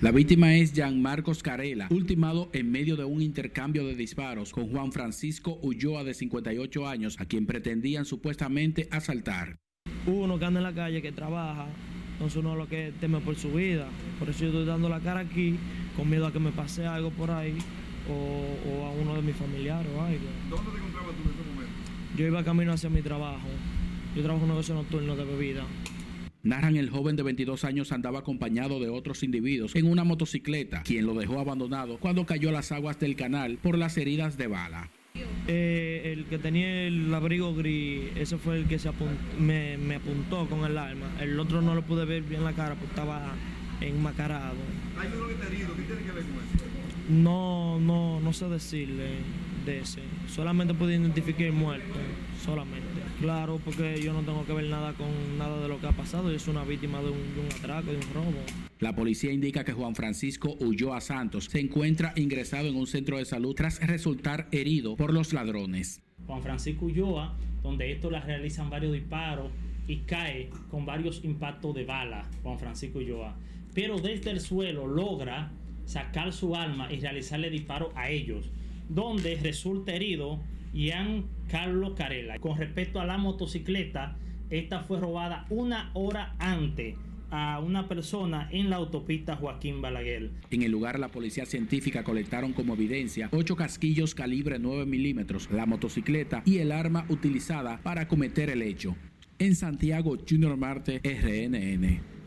La 0.00 0.12
víctima 0.12 0.54
es 0.54 0.72
Jean 0.72 1.02
Marcos 1.02 1.42
Carela, 1.42 1.88
ultimado 1.90 2.48
en 2.54 2.72
medio 2.72 2.96
de 2.96 3.04
un 3.04 3.20
intercambio 3.20 3.84
de 3.86 3.94
disparos 3.94 4.50
con 4.50 4.70
Juan 4.70 4.92
Francisco 4.92 5.58
Ulloa 5.62 6.04
de 6.04 6.14
58 6.14 6.88
años, 6.88 7.20
a 7.20 7.26
quien 7.26 7.44
pretendían 7.44 8.06
supuestamente 8.06 8.88
asaltar. 8.90 9.58
Uno 10.06 10.38
que 10.38 10.46
anda 10.46 10.60
en 10.60 10.64
la 10.64 10.74
calle, 10.74 11.02
que 11.02 11.12
trabaja, 11.12 11.66
entonces 12.12 12.38
uno 12.38 12.56
lo 12.56 12.66
que 12.66 12.94
teme 12.98 13.20
por 13.20 13.36
su 13.36 13.52
vida. 13.52 13.88
Por 14.18 14.30
eso 14.30 14.40
yo 14.40 14.46
estoy 14.46 14.64
dando 14.64 14.88
la 14.88 15.00
cara 15.00 15.20
aquí, 15.20 15.56
con 15.94 16.08
miedo 16.08 16.26
a 16.26 16.32
que 16.32 16.40
me 16.40 16.50
pase 16.50 16.86
algo 16.86 17.10
por 17.10 17.30
ahí 17.30 17.58
o, 18.10 18.86
a 18.86 18.90
uno 18.90 19.14
de 19.14 19.22
mis 19.22 19.36
familiares 19.36 19.90
o 19.96 20.02
algo. 20.02 20.26
¿Dónde 20.48 20.70
te 20.70 20.78
encontrabas 20.78 21.16
tú 21.16 21.22
en 21.22 21.34
ese 21.34 21.50
momento? 21.50 21.72
Yo 22.16 22.26
iba 22.26 22.44
camino 22.44 22.72
hacia 22.72 22.90
mi 22.90 23.02
trabajo. 23.02 23.48
Yo 24.14 24.22
trabajo 24.22 24.44
en 24.44 24.50
un 24.50 24.56
negocio 24.56 24.74
nocturno 24.74 25.16
de 25.16 25.24
bebida. 25.24 25.64
Narran 26.42 26.76
el 26.76 26.88
joven 26.88 27.16
de 27.16 27.22
22 27.22 27.64
años 27.64 27.92
andaba 27.92 28.20
acompañado 28.20 28.80
de 28.80 28.88
otros 28.88 29.22
individuos 29.22 29.76
en 29.76 29.86
una 29.86 30.04
motocicleta, 30.04 30.82
quien 30.82 31.04
lo 31.04 31.14
dejó 31.14 31.38
abandonado 31.38 31.98
cuando 31.98 32.24
cayó 32.24 32.48
a 32.48 32.52
las 32.52 32.72
aguas 32.72 32.98
del 32.98 33.14
canal 33.14 33.58
por 33.58 33.76
las 33.76 33.98
heridas 33.98 34.38
de 34.38 34.46
bala. 34.46 34.90
Eh, 35.48 36.12
el 36.12 36.24
que 36.26 36.38
tenía 36.38 36.86
el 36.86 37.12
abrigo 37.12 37.54
gris, 37.54 38.10
ese 38.16 38.38
fue 38.38 38.58
el 38.58 38.68
que 38.68 38.78
se 38.78 38.90
me, 39.38 39.76
me, 39.76 39.96
apuntó 39.96 40.46
con 40.46 40.64
el 40.64 40.78
arma. 40.78 41.10
El 41.20 41.38
otro 41.38 41.60
no 41.60 41.74
lo 41.74 41.82
pude 41.82 42.04
ver 42.04 42.22
bien 42.22 42.44
la 42.44 42.52
cara 42.52 42.74
porque 42.74 42.90
estaba 42.90 43.34
enmacarado. 43.80 44.56
¿Hay 44.98 45.08
uno 45.14 45.28
que 45.28 45.34
te 45.34 45.46
herido? 45.46 45.74
¿Qué 45.76 45.82
tiene 45.82 46.02
que 46.02 46.12
ver 46.12 46.24
con 46.24 46.34
eso? 46.34 46.59
No, 47.10 47.80
no, 47.80 48.20
no 48.20 48.32
sé 48.32 48.48
decirle 48.48 49.16
de 49.66 49.80
ese. 49.80 50.00
Solamente 50.28 50.74
pude 50.74 50.94
identificar 50.94 51.42
el 51.42 51.52
muerto, 51.52 51.98
solamente. 52.44 52.86
Claro, 53.20 53.60
porque 53.64 54.00
yo 54.00 54.12
no 54.12 54.20
tengo 54.20 54.46
que 54.46 54.52
ver 54.52 54.66
nada 54.66 54.92
con 54.92 55.08
nada 55.36 55.60
de 55.60 55.68
lo 55.68 55.80
que 55.80 55.88
ha 55.88 55.92
pasado. 55.92 56.30
Yo 56.30 56.38
soy 56.38 56.52
una 56.52 56.64
víctima 56.64 57.00
de 57.00 57.10
un, 57.10 57.34
de 57.34 57.40
un 57.40 57.46
atraco, 57.46 57.90
de 57.90 57.96
un 57.96 58.14
robo. 58.14 58.38
La 58.78 58.94
policía 58.94 59.32
indica 59.32 59.64
que 59.64 59.72
Juan 59.72 59.96
Francisco 59.96 60.56
huyó 60.60 60.94
a 60.94 61.00
Santos. 61.00 61.46
Se 61.46 61.58
encuentra 61.58 62.12
ingresado 62.14 62.68
en 62.68 62.76
un 62.76 62.86
centro 62.86 63.18
de 63.18 63.24
salud 63.24 63.56
tras 63.56 63.84
resultar 63.84 64.48
herido 64.52 64.94
por 64.96 65.12
los 65.12 65.32
ladrones. 65.32 66.00
Juan 66.28 66.42
Francisco 66.42 66.84
Ulloa, 66.84 67.36
donde 67.62 67.90
estos 67.90 68.12
le 68.12 68.20
realizan 68.20 68.70
varios 68.70 68.92
disparos 68.92 69.50
y 69.88 69.96
cae 69.98 70.48
con 70.70 70.86
varios 70.86 71.24
impactos 71.24 71.74
de 71.74 71.84
bala, 71.84 72.30
Juan 72.44 72.58
Francisco 72.58 73.00
Ulloa. 73.00 73.34
Pero 73.74 73.98
desde 73.98 74.30
el 74.30 74.40
suelo 74.40 74.86
logra 74.86 75.50
sacar 75.84 76.32
su 76.32 76.56
arma 76.56 76.92
y 76.92 77.00
realizarle 77.00 77.50
disparos 77.50 77.92
a 77.94 78.10
ellos, 78.10 78.50
donde 78.88 79.36
resulta 79.42 79.92
herido 79.92 80.40
Ian 80.72 81.26
Carlos 81.48 81.94
Carela. 81.96 82.38
Con 82.38 82.58
respecto 82.58 83.00
a 83.00 83.06
la 83.06 83.18
motocicleta, 83.18 84.16
esta 84.50 84.80
fue 84.80 85.00
robada 85.00 85.46
una 85.50 85.90
hora 85.94 86.34
antes 86.38 86.96
a 87.30 87.60
una 87.60 87.88
persona 87.88 88.48
en 88.50 88.70
la 88.70 88.76
autopista 88.76 89.36
Joaquín 89.36 89.80
Balaguer. 89.80 90.30
En 90.50 90.62
el 90.62 90.72
lugar, 90.72 90.98
la 90.98 91.08
policía 91.08 91.46
científica 91.46 92.02
colectaron 92.02 92.52
como 92.52 92.74
evidencia 92.74 93.28
ocho 93.32 93.56
casquillos 93.56 94.14
calibre 94.14 94.58
9 94.58 94.86
milímetros, 94.86 95.48
la 95.50 95.66
motocicleta 95.66 96.42
y 96.44 96.58
el 96.58 96.72
arma 96.72 97.06
utilizada 97.08 97.78
para 97.78 98.08
cometer 98.08 98.50
el 98.50 98.62
hecho. 98.62 98.96
En 99.38 99.54
Santiago, 99.54 100.18
Junior 100.28 100.56
Marte, 100.56 101.00
RNN. 101.02 102.19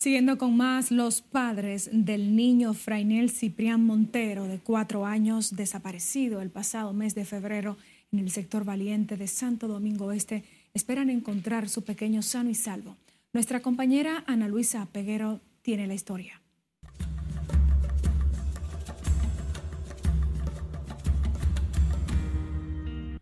Siguiendo 0.00 0.38
con 0.38 0.56
más, 0.56 0.92
los 0.92 1.22
padres 1.22 1.90
del 1.92 2.36
niño 2.36 2.72
Frainel 2.72 3.30
Ciprián 3.30 3.84
Montero, 3.84 4.44
de 4.44 4.60
cuatro 4.60 5.04
años, 5.04 5.56
desaparecido 5.56 6.40
el 6.40 6.50
pasado 6.50 6.92
mes 6.92 7.16
de 7.16 7.24
febrero 7.24 7.76
en 8.12 8.20
el 8.20 8.30
sector 8.30 8.64
valiente 8.64 9.16
de 9.16 9.26
Santo 9.26 9.66
Domingo 9.66 10.12
Este, 10.12 10.44
esperan 10.72 11.10
encontrar 11.10 11.68
su 11.68 11.82
pequeño 11.82 12.22
sano 12.22 12.48
y 12.48 12.54
salvo. 12.54 12.96
Nuestra 13.32 13.58
compañera 13.58 14.22
Ana 14.28 14.46
Luisa 14.46 14.86
Peguero 14.86 15.40
tiene 15.62 15.88
la 15.88 15.94
historia. 15.94 16.40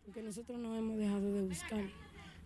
Porque 0.04 0.20
nosotros 0.20 0.58
no 0.58 0.74
hemos 0.74 0.98
dejado 0.98 1.32
de 1.32 1.40
buscar, 1.40 1.84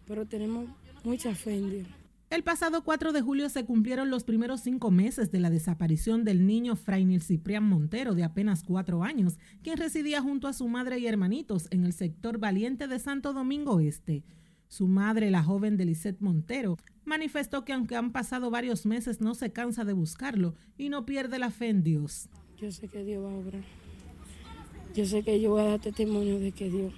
pero 0.06 0.24
tenemos 0.24 0.68
mucha 1.02 1.34
fe 1.34 1.56
en 1.56 1.70
Dios. 1.70 1.99
El 2.30 2.44
pasado 2.44 2.84
4 2.84 3.12
de 3.12 3.22
julio 3.22 3.48
se 3.48 3.64
cumplieron 3.64 4.08
los 4.08 4.22
primeros 4.22 4.60
cinco 4.60 4.92
meses 4.92 5.32
de 5.32 5.40
la 5.40 5.50
desaparición 5.50 6.22
del 6.22 6.46
niño 6.46 6.76
Frainil 6.76 7.22
Ciprián 7.22 7.64
Montero, 7.64 8.14
de 8.14 8.22
apenas 8.22 8.62
cuatro 8.62 9.02
años, 9.02 9.36
quien 9.64 9.76
residía 9.76 10.22
junto 10.22 10.46
a 10.46 10.52
su 10.52 10.68
madre 10.68 11.00
y 11.00 11.08
hermanitos 11.08 11.66
en 11.72 11.84
el 11.84 11.92
sector 11.92 12.38
valiente 12.38 12.86
de 12.86 13.00
Santo 13.00 13.32
Domingo 13.32 13.80
Este. 13.80 14.22
Su 14.68 14.86
madre, 14.86 15.32
la 15.32 15.42
joven 15.42 15.76
Delisette 15.76 16.20
Montero, 16.20 16.76
manifestó 17.04 17.64
que 17.64 17.72
aunque 17.72 17.96
han 17.96 18.12
pasado 18.12 18.48
varios 18.48 18.86
meses 18.86 19.20
no 19.20 19.34
se 19.34 19.50
cansa 19.50 19.84
de 19.84 19.92
buscarlo 19.92 20.54
y 20.78 20.88
no 20.88 21.04
pierde 21.04 21.40
la 21.40 21.50
fe 21.50 21.70
en 21.70 21.82
Dios. 21.82 22.28
Yo 22.56 22.70
sé 22.70 22.86
que 22.86 23.02
Dios 23.02 23.24
va 23.24 23.32
a 23.32 23.38
obrar. 23.38 23.64
Yo 24.94 25.04
sé 25.04 25.24
que 25.24 25.40
yo 25.40 25.50
voy 25.50 25.62
a 25.62 25.70
dar 25.70 25.80
testimonio 25.80 26.38
de 26.38 26.52
que 26.52 26.70
Dios 26.70 26.92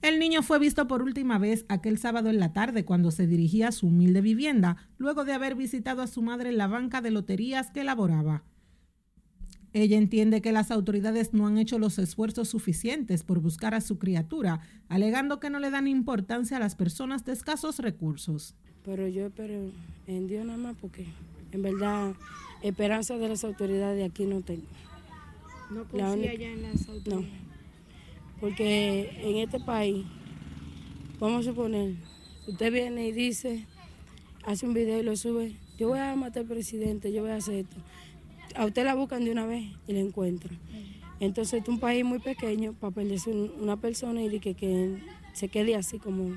el 0.00 0.20
niño 0.20 0.42
fue 0.42 0.58
visto 0.58 0.86
por 0.86 1.02
última 1.02 1.38
vez 1.38 1.64
aquel 1.68 1.98
sábado 1.98 2.30
en 2.30 2.38
la 2.38 2.52
tarde 2.52 2.84
cuando 2.84 3.10
se 3.10 3.26
dirigía 3.26 3.68
a 3.68 3.72
su 3.72 3.88
humilde 3.88 4.20
vivienda, 4.20 4.76
luego 4.96 5.24
de 5.24 5.32
haber 5.32 5.56
visitado 5.56 6.02
a 6.02 6.06
su 6.06 6.22
madre 6.22 6.50
en 6.50 6.58
la 6.58 6.68
banca 6.68 7.00
de 7.00 7.10
loterías 7.10 7.70
que 7.70 7.80
elaboraba. 7.80 8.44
Ella 9.72 9.98
entiende 9.98 10.40
que 10.40 10.52
las 10.52 10.70
autoridades 10.70 11.34
no 11.34 11.46
han 11.46 11.58
hecho 11.58 11.78
los 11.78 11.98
esfuerzos 11.98 12.48
suficientes 12.48 13.22
por 13.22 13.40
buscar 13.40 13.74
a 13.74 13.80
su 13.80 13.98
criatura, 13.98 14.60
alegando 14.88 15.40
que 15.40 15.50
no 15.50 15.58
le 15.58 15.70
dan 15.70 15.88
importancia 15.88 16.56
a 16.56 16.60
las 16.60 16.74
personas 16.74 17.24
de 17.24 17.32
escasos 17.32 17.78
recursos. 17.78 18.54
Pero 18.84 19.08
yo 19.08 19.26
espero 19.26 19.70
en 20.06 20.26
Dios 20.28 20.46
nada 20.46 20.58
más 20.58 20.76
porque 20.80 21.06
en 21.52 21.62
verdad 21.62 22.14
esperanza 22.62 23.18
de 23.18 23.28
las 23.28 23.44
autoridades 23.44 24.08
aquí 24.08 24.24
no 24.24 24.40
tengo. 24.40 24.66
¿No 25.70 25.84
confía 25.84 26.34
ya 26.34 26.50
en 26.50 26.62
las 26.62 26.88
autoridades? 26.88 27.30
No 27.30 27.47
porque 28.40 29.10
en 29.22 29.36
este 29.38 29.60
país, 29.60 30.06
vamos 31.18 31.46
a 31.46 31.50
suponer, 31.50 31.94
usted 32.46 32.72
viene 32.72 33.08
y 33.08 33.12
dice, 33.12 33.66
hace 34.44 34.66
un 34.66 34.74
video 34.74 35.00
y 35.00 35.02
lo 35.02 35.16
sube, 35.16 35.56
yo 35.78 35.88
voy 35.88 35.98
a 35.98 36.14
matar 36.16 36.42
al 36.42 36.48
presidente, 36.48 37.12
yo 37.12 37.22
voy 37.22 37.32
a 37.32 37.36
hacer 37.36 37.66
esto. 37.66 37.76
A 38.54 38.64
usted 38.64 38.84
la 38.84 38.94
buscan 38.94 39.24
de 39.24 39.32
una 39.32 39.46
vez 39.46 39.64
y 39.86 39.92
la 39.92 40.00
encuentran. 40.00 40.58
Entonces 41.20 41.62
es 41.62 41.68
un 41.68 41.80
país 41.80 42.04
muy 42.04 42.20
pequeño 42.20 42.72
para 42.74 42.94
perderse 42.94 43.30
una 43.30 43.76
persona 43.76 44.22
y 44.22 44.40
que, 44.40 44.54
que 44.54 44.98
se 45.32 45.48
quede 45.48 45.74
así 45.74 45.98
como, 45.98 46.34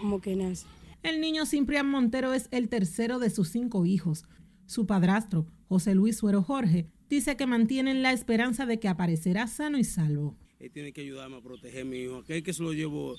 como 0.00 0.20
que 0.20 0.36
nace. 0.36 0.66
El 1.02 1.20
niño 1.20 1.46
Ciprián 1.46 1.88
Montero 1.88 2.34
es 2.34 2.48
el 2.50 2.68
tercero 2.68 3.18
de 3.18 3.30
sus 3.30 3.48
cinco 3.48 3.86
hijos. 3.86 4.24
Su 4.66 4.86
padrastro, 4.86 5.46
José 5.68 5.94
Luis 5.94 6.18
Suero 6.18 6.42
Jorge, 6.42 6.86
dice 7.08 7.36
que 7.36 7.46
mantienen 7.46 8.02
la 8.02 8.12
esperanza 8.12 8.66
de 8.66 8.78
que 8.78 8.88
aparecerá 8.88 9.46
sano 9.46 9.78
y 9.78 9.84
salvo 9.84 10.36
él 10.60 10.70
tiene 10.70 10.92
que 10.92 11.00
ayudarme 11.00 11.38
a 11.38 11.40
proteger 11.40 11.82
a 11.82 11.86
mi 11.86 12.02
hijo. 12.02 12.18
Aquel 12.18 12.42
que 12.42 12.52
se 12.52 12.62
lo 12.62 12.74
llevo 12.74 13.16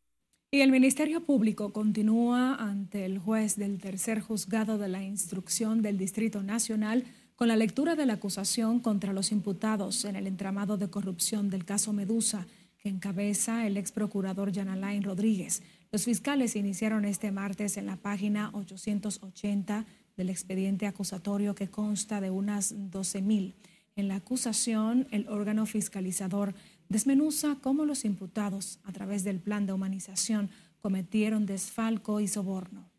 Y 0.51 0.61
el 0.61 0.71
Ministerio 0.71 1.25
Público 1.25 1.73
continúa 1.73 2.55
ante 2.55 3.05
el 3.05 3.19
juez 3.19 3.57
del 3.57 3.81
tercer 3.81 4.21
juzgado 4.21 4.79
de 4.79 4.89
la 4.89 5.03
instrucción 5.03 5.83
del 5.83 5.99
Distrito 5.99 6.45
Nacional 6.45 7.03
con 7.35 7.49
la 7.49 7.57
lectura 7.57 7.97
de 7.97 8.07
la 8.07 8.13
acusación 8.15 8.79
contra 8.79 9.13
los 9.13 9.33
imputados 9.33 10.05
en 10.05 10.15
el 10.15 10.29
entramado 10.29 10.77
de 10.77 10.91
corrupción 10.91 11.51
del 11.51 11.65
caso 11.65 11.93
Medusa, 11.93 12.47
que 12.79 12.89
encabeza 12.89 13.67
el 13.67 13.77
ex 13.77 13.91
procurador 13.91 14.53
Yanalain 14.53 15.03
Rodríguez. 15.03 15.65
Los 15.91 16.05
fiscales 16.05 16.55
iniciaron 16.55 17.05
este 17.05 17.33
martes 17.33 17.77
en 17.77 17.87
la 17.87 17.97
página 17.97 18.51
880 18.53 19.87
del 20.17 20.31
expediente 20.31 20.87
acusatorio 20.87 21.55
que 21.55 21.69
consta 21.69 22.21
de 22.21 22.31
unas 22.31 22.75
12.000. 22.75 23.55
En 23.97 24.09
la 24.09 24.17
acusación, 24.17 25.07
el 25.11 25.29
órgano 25.29 25.67
fiscalizador 25.67 26.55
desmenuza 26.89 27.57
cómo 27.61 27.85
los 27.85 28.05
imputados, 28.05 28.79
a 28.85 28.93
través 28.93 29.25
del 29.25 29.41
plan 29.41 29.67
de 29.67 29.73
humanización, 29.73 30.51
cometieron 30.81 31.47
desfalco 31.47 32.21
y 32.21 32.29
soborno. 32.29 32.91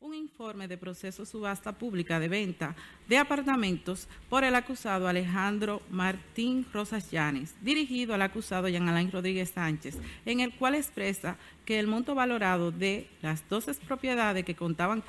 Un 0.00 0.14
informe 0.14 0.68
de 0.68 0.76
proceso 0.76 1.24
subasta 1.24 1.72
pública 1.72 2.20
de 2.20 2.28
venta 2.28 2.76
de 3.08 3.16
apartamentos 3.16 4.06
por 4.28 4.44
el 4.44 4.54
acusado 4.54 5.08
Alejandro 5.08 5.80
Martín 5.90 6.66
Rosas 6.72 7.10
Llanes, 7.10 7.54
dirigido 7.62 8.14
al 8.14 8.22
acusado 8.22 8.68
Jean 8.68 8.88
Alain 8.88 9.10
Rodríguez 9.10 9.50
Sánchez, 9.50 9.96
en 10.26 10.40
el 10.40 10.54
cual 10.54 10.74
expresa 10.74 11.38
que 11.64 11.78
el 11.80 11.86
monto 11.86 12.14
valorado 12.14 12.70
de 12.70 13.08
las 13.22 13.48
12 13.48 13.74
propiedades 13.86 14.44
que 14.44 14.54
contaban 14.54 15.00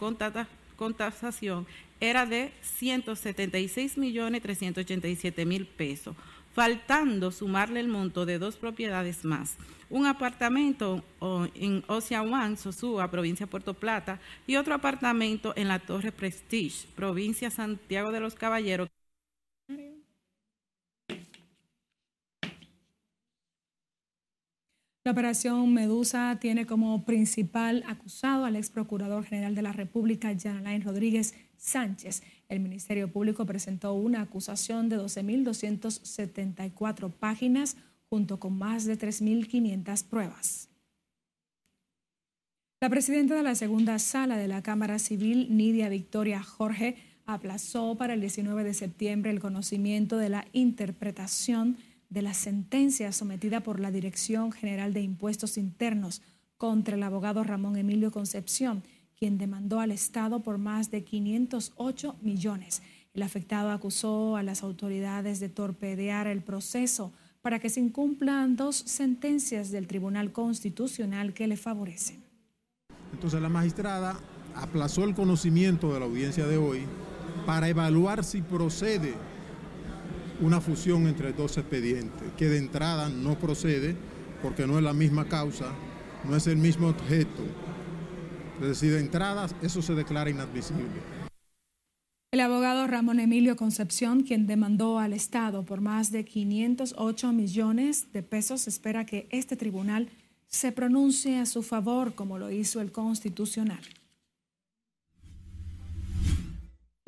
con 0.76 0.94
tasación 0.94 1.66
era 2.00 2.26
de 2.26 2.52
176 2.62 3.98
millones 3.98 4.42
387 4.42 5.46
mil 5.46 5.66
pesos, 5.66 6.16
faltando 6.54 7.32
sumarle 7.32 7.80
el 7.80 7.88
monto 7.88 8.26
de 8.26 8.40
dos 8.40 8.58
propiedades 8.58 9.26
más. 9.26 9.58
Un 9.90 10.06
apartamento 10.06 11.04
en 11.56 11.84
Ocean 11.88 12.34
One, 12.34 12.58
Sosúa, 12.58 13.12
provincia 13.12 13.46
de 13.46 13.52
Puerto 13.52 13.74
Plata, 13.74 14.20
y 14.48 14.56
otro 14.56 14.74
apartamento 14.74 15.54
en 15.56 15.68
la 15.68 15.80
Torre 15.80 16.12
Prestige, 16.12 16.88
provincia 16.96 17.50
Santiago 17.50 18.12
de 18.12 18.20
los 18.20 18.36
Caballeros. 18.36 18.90
La 25.06 25.12
operación 25.12 25.72
Medusa 25.72 26.40
tiene 26.42 26.66
como 26.66 27.06
principal 27.06 27.84
acusado 27.86 28.44
al 28.44 28.56
ex 28.56 28.72
procurador 28.72 29.24
general 29.24 29.54
de 29.54 29.62
la 29.62 29.72
República, 29.72 30.36
Jan 30.36 30.82
Rodríguez 30.82 31.36
Sánchez. 31.58 32.24
El 32.50 32.60
Ministerio 32.60 33.12
Público 33.12 33.46
presentó 33.46 33.94
una 33.94 34.22
acusación 34.22 34.90
de 34.90 34.98
12.274 34.98 37.12
páginas 37.12 37.78
junto 38.10 38.40
con 38.40 38.58
más 38.58 38.86
de 38.86 38.98
3.500 38.98 40.06
pruebas. 40.06 40.70
La 42.82 42.90
presidenta 42.90 43.36
de 43.36 43.44
la 43.44 43.54
segunda 43.54 44.00
sala 44.00 44.38
de 44.38 44.48
la 44.48 44.64
Cámara 44.64 44.98
Civil, 44.98 45.56
Nidia 45.56 45.88
Victoria 45.88 46.42
Jorge, 46.42 46.98
aplazó 47.28 47.94
para 47.94 48.16
el 48.16 48.22
19 48.22 48.64
de 48.64 48.74
septiembre 48.74 49.30
el 49.30 49.40
conocimiento 49.40 50.18
de 50.18 50.30
la 50.30 50.48
interpretación 50.52 51.78
de 52.10 52.22
la 52.22 52.34
sentencia 52.34 53.12
sometida 53.12 53.62
por 53.62 53.80
la 53.80 53.92
Dirección 53.92 54.52
General 54.52 54.94
de 54.94 55.02
Impuestos 55.02 55.58
Internos 55.58 56.22
contra 56.58 56.96
el 56.96 57.04
abogado 57.04 57.44
Ramón 57.44 57.78
Emilio 57.78 58.12
Concepción, 58.12 58.84
quien 59.18 59.38
demandó 59.38 59.80
al 59.80 59.92
Estado 59.92 60.42
por 60.42 60.58
más 60.58 60.92
de 60.92 61.04
508 61.04 62.16
millones. 62.22 62.82
El 63.14 63.24
afectado 63.24 63.72
acusó 63.72 64.36
a 64.36 64.44
las 64.44 64.64
autoridades 64.64 65.40
de 65.40 65.50
torpedear 65.50 66.28
el 66.28 66.42
proceso 66.42 67.14
para 67.42 67.60
que 67.60 67.70
se 67.70 67.80
incumplan 67.80 68.56
dos 68.56 68.76
sentencias 68.76 69.72
del 69.72 69.88
Tribunal 69.88 70.32
Constitucional 70.32 71.34
que 71.34 71.48
le 71.48 71.58
favorecen. 71.58 72.24
Entonces 73.14 73.42
la 73.42 73.50
magistrada 73.50 74.20
aplazó 74.56 75.04
el 75.04 75.14
conocimiento 75.14 75.94
de 75.94 76.00
la 76.00 76.06
audiencia 76.06 76.48
de 76.48 76.58
hoy 76.58 76.82
para 77.46 77.70
evaluar 77.70 78.24
si 78.24 78.42
procede 78.42 79.14
una 80.42 80.62
fusión 80.62 81.08
entre 81.08 81.34
dos 81.34 81.58
expedientes, 81.58 82.32
que 82.38 82.48
de 82.48 82.58
entrada 82.58 83.10
no 83.10 83.38
procede 83.38 83.96
porque 84.42 84.68
no 84.68 84.78
es 84.78 84.84
la 84.84 84.94
misma 84.94 85.28
causa, 85.28 85.72
no 86.24 86.36
es 86.36 86.48
el 86.48 86.58
mismo 86.58 86.90
objeto. 86.90 87.44
Es 88.62 88.68
decir, 88.68 88.94
de 88.94 89.00
entrada 89.00 89.48
eso 89.62 89.82
se 89.82 89.96
declara 89.96 90.30
inadmisible. 90.30 91.16
El 92.32 92.42
abogado 92.42 92.86
Ramón 92.86 93.20
Emilio 93.20 93.56
Concepción, 93.56 94.24
quien 94.24 94.46
demandó 94.46 95.00
al 95.00 95.14
Estado 95.14 95.64
por 95.64 95.80
más 95.80 96.12
de 96.12 96.26
508 96.26 97.32
millones 97.32 98.12
de 98.12 98.24
pesos, 98.24 98.68
espera 98.68 99.06
que 99.06 99.28
este 99.32 99.56
tribunal 99.56 100.10
se 100.48 100.72
pronuncie 100.72 101.40
a 101.40 101.46
su 101.46 101.64
favor, 101.64 102.14
como 102.14 102.38
lo 102.38 102.52
hizo 102.52 102.82
el 102.82 102.92
Constitucional. 102.92 103.80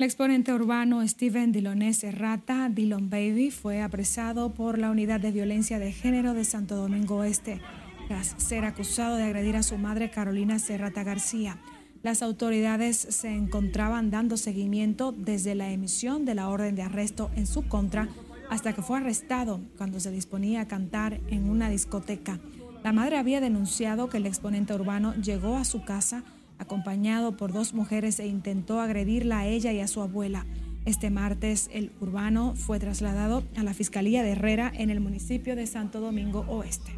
El 0.00 0.04
exponente 0.04 0.52
urbano 0.52 1.04
Steven 1.08 1.50
Diloné 1.50 1.92
Serrata, 1.92 2.68
Dillon 2.68 3.10
Baby, 3.10 3.50
fue 3.50 3.82
apresado 3.82 4.54
por 4.54 4.78
la 4.78 4.92
Unidad 4.92 5.18
de 5.18 5.32
Violencia 5.32 5.80
de 5.80 5.90
Género 5.90 6.34
de 6.34 6.44
Santo 6.44 6.76
Domingo 6.76 7.16
Oeste 7.16 7.60
tras 8.06 8.36
ser 8.36 8.64
acusado 8.64 9.16
de 9.16 9.24
agredir 9.24 9.56
a 9.56 9.64
su 9.64 9.76
madre 9.76 10.08
Carolina 10.08 10.60
Serrata 10.60 11.02
García. 11.02 11.58
Las 12.04 12.22
autoridades 12.22 12.96
se 12.96 13.34
encontraban 13.34 14.12
dando 14.12 14.36
seguimiento 14.36 15.10
desde 15.10 15.56
la 15.56 15.72
emisión 15.72 16.24
de 16.24 16.36
la 16.36 16.48
orden 16.48 16.76
de 16.76 16.82
arresto 16.82 17.32
en 17.34 17.48
su 17.48 17.66
contra 17.66 18.08
hasta 18.50 18.74
que 18.74 18.82
fue 18.82 18.98
arrestado 18.98 19.60
cuando 19.78 19.98
se 19.98 20.12
disponía 20.12 20.60
a 20.60 20.68
cantar 20.68 21.18
en 21.26 21.50
una 21.50 21.70
discoteca. 21.70 22.38
La 22.84 22.92
madre 22.92 23.16
había 23.16 23.40
denunciado 23.40 24.08
que 24.08 24.18
el 24.18 24.26
exponente 24.26 24.74
urbano 24.74 25.16
llegó 25.16 25.56
a 25.56 25.64
su 25.64 25.82
casa 25.82 26.22
acompañado 26.58 27.36
por 27.36 27.52
dos 27.52 27.74
mujeres 27.74 28.20
e 28.20 28.26
intentó 28.26 28.80
agredirla 28.80 29.40
a 29.40 29.46
ella 29.46 29.72
y 29.72 29.80
a 29.80 29.88
su 29.88 30.00
abuela. 30.02 30.46
Este 30.84 31.10
martes, 31.10 31.68
el 31.72 31.92
urbano 32.00 32.54
fue 32.54 32.78
trasladado 32.78 33.44
a 33.56 33.62
la 33.62 33.74
Fiscalía 33.74 34.22
de 34.22 34.32
Herrera 34.32 34.72
en 34.74 34.90
el 34.90 35.00
municipio 35.00 35.56
de 35.56 35.66
Santo 35.66 36.00
Domingo 36.00 36.44
Oeste. 36.48 36.92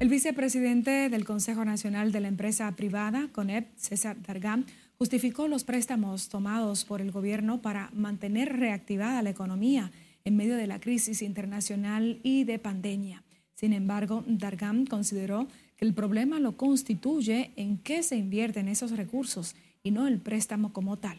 El 0.00 0.08
vicepresidente 0.08 1.08
del 1.08 1.24
Consejo 1.24 1.64
Nacional 1.64 2.12
de 2.12 2.20
la 2.20 2.28
Empresa 2.28 2.70
Privada, 2.72 3.28
CONEP, 3.32 3.68
César 3.76 4.20
Dargam, 4.20 4.66
justificó 4.98 5.48
los 5.48 5.64
préstamos 5.64 6.28
tomados 6.28 6.84
por 6.84 7.00
el 7.00 7.12
gobierno 7.12 7.62
para 7.62 7.90
mantener 7.94 8.58
reactivada 8.58 9.22
la 9.22 9.30
economía 9.30 9.92
en 10.24 10.36
medio 10.36 10.56
de 10.56 10.66
la 10.66 10.80
crisis 10.80 11.22
internacional 11.22 12.20
y 12.22 12.44
de 12.44 12.58
pandemia. 12.58 13.22
Sin 13.54 13.72
embargo, 13.72 14.24
Dargam 14.26 14.84
consideró 14.84 15.46
el 15.84 15.92
problema 15.92 16.40
lo 16.40 16.56
constituye 16.56 17.52
en 17.56 17.76
qué 17.76 18.02
se 18.02 18.16
invierten 18.16 18.68
esos 18.68 18.92
recursos 18.92 19.54
y 19.82 19.90
no 19.90 20.06
el 20.06 20.18
préstamo 20.18 20.72
como 20.72 20.98
tal. 20.98 21.18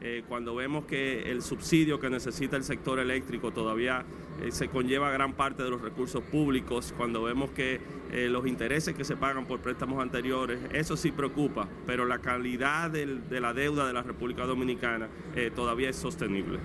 Eh, 0.00 0.22
cuando 0.28 0.54
vemos 0.54 0.84
que 0.84 1.32
el 1.32 1.42
subsidio 1.42 1.98
que 1.98 2.08
necesita 2.10 2.56
el 2.56 2.62
sector 2.62 3.00
eléctrico 3.00 3.50
todavía 3.50 4.04
eh, 4.40 4.52
se 4.52 4.68
conlleva 4.68 5.10
gran 5.10 5.32
parte 5.32 5.64
de 5.64 5.70
los 5.70 5.80
recursos 5.80 6.22
públicos, 6.22 6.94
cuando 6.96 7.24
vemos 7.24 7.50
que 7.50 7.80
eh, 8.12 8.28
los 8.28 8.46
intereses 8.46 8.94
que 8.94 9.04
se 9.04 9.16
pagan 9.16 9.46
por 9.46 9.60
préstamos 9.60 10.00
anteriores, 10.00 10.60
eso 10.72 10.96
sí 10.96 11.10
preocupa, 11.10 11.68
pero 11.86 12.06
la 12.06 12.20
calidad 12.20 12.88
de 12.88 13.40
la 13.40 13.52
deuda 13.52 13.88
de 13.88 13.94
la 13.94 14.02
República 14.02 14.46
Dominicana 14.46 15.08
todavía 15.56 15.90
es 15.90 15.96
sostenible. 15.96 16.60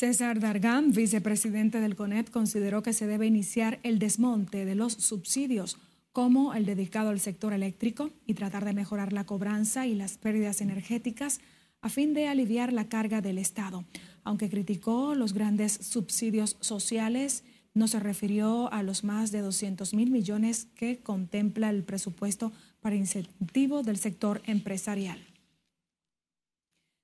César 0.00 0.40
Dargam, 0.40 0.92
vicepresidente 0.92 1.78
del 1.78 1.94
CONET, 1.94 2.30
consideró 2.30 2.82
que 2.82 2.94
se 2.94 3.06
debe 3.06 3.26
iniciar 3.26 3.80
el 3.82 3.98
desmonte 3.98 4.64
de 4.64 4.74
los 4.74 4.94
subsidios 4.94 5.76
como 6.12 6.54
el 6.54 6.64
dedicado 6.64 7.10
al 7.10 7.20
sector 7.20 7.52
eléctrico 7.52 8.08
y 8.24 8.32
tratar 8.32 8.64
de 8.64 8.72
mejorar 8.72 9.12
la 9.12 9.26
cobranza 9.26 9.86
y 9.86 9.94
las 9.94 10.16
pérdidas 10.16 10.62
energéticas 10.62 11.42
a 11.82 11.90
fin 11.90 12.14
de 12.14 12.28
aliviar 12.28 12.72
la 12.72 12.88
carga 12.88 13.20
del 13.20 13.36
Estado. 13.36 13.84
Aunque 14.24 14.48
criticó 14.48 15.14
los 15.14 15.34
grandes 15.34 15.72
subsidios 15.72 16.56
sociales, 16.60 17.44
no 17.74 17.86
se 17.86 18.00
refirió 18.00 18.72
a 18.72 18.82
los 18.82 19.04
más 19.04 19.32
de 19.32 19.42
200 19.42 19.92
mil 19.92 20.10
millones 20.10 20.66
que 20.76 21.00
contempla 21.00 21.68
el 21.68 21.84
presupuesto 21.84 22.52
para 22.80 22.96
incentivo 22.96 23.82
del 23.82 23.98
sector 23.98 24.40
empresarial. 24.46 25.29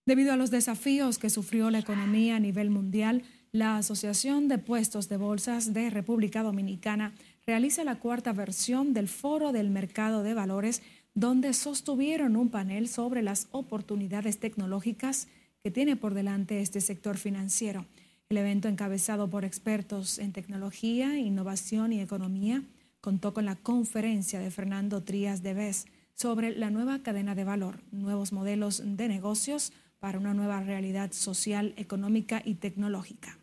Debido 0.07 0.33
a 0.33 0.37
los 0.37 0.53
desafíos 0.53 1.19
que 1.19 1.31
sufrió 1.31 1.69
la 1.69 1.81
economía 1.81 2.37
a 2.37 2.41
nivel 2.41 2.71
mundial, 2.71 3.25
la 3.51 3.77
Asociación 3.77 4.47
de 4.47 4.59
Puestos 4.59 5.09
de 5.09 5.17
Bolsas 5.17 5.75
de 5.75 5.91
República 5.91 6.45
Dominicana 6.45 7.13
realiza 7.45 7.83
la 7.83 7.99
cuarta 7.99 8.33
versión 8.33 8.95
del 8.95 9.09
Foro 9.09 9.51
del 9.51 9.69
Mercado 9.69 10.23
de 10.23 10.33
Valores, 10.33 10.81
donde 11.15 11.53
sostuvieron 11.55 12.37
un 12.37 12.51
panel 12.51 12.87
sobre 12.87 13.21
las 13.21 13.49
oportunidades 13.51 14.39
tecnológicas 14.39 15.27
que 15.65 15.73
tiene 15.73 15.97
por 15.97 16.15
delante 16.15 16.61
este 16.61 16.81
sector 16.81 17.17
financiero. 17.17 17.85
El 18.29 18.37
evento, 18.37 18.69
encabezado 18.69 19.29
por 19.29 19.45
expertos 19.45 20.21
en 20.21 20.33
tecnología, 20.33 21.19
innovación 21.19 21.93
y 21.93 22.01
economía, 22.01 22.63
contó 23.01 23.35
con 23.35 23.45
la 23.45 23.57
conferencia 23.57 24.39
de 24.39 24.53
Fernando 24.53 25.03
Trías 25.03 25.43
de 25.43 25.55
Vez 25.55 25.87
sobre 26.15 26.57
la 26.57 26.71
nueva 26.71 27.01
cadena 27.01 27.35
de 27.35 27.43
valor, 27.43 27.81
nuevos 27.91 28.33
modelos 28.33 28.83
de 28.85 29.09
negocios, 29.09 29.73
para 30.01 30.19
una 30.19 30.35
nueva 30.35 30.61
realidad 30.61 31.13
social, 31.13 31.75
económica 31.77 32.43
y 32.45 32.57
tecnológica. 32.57 33.39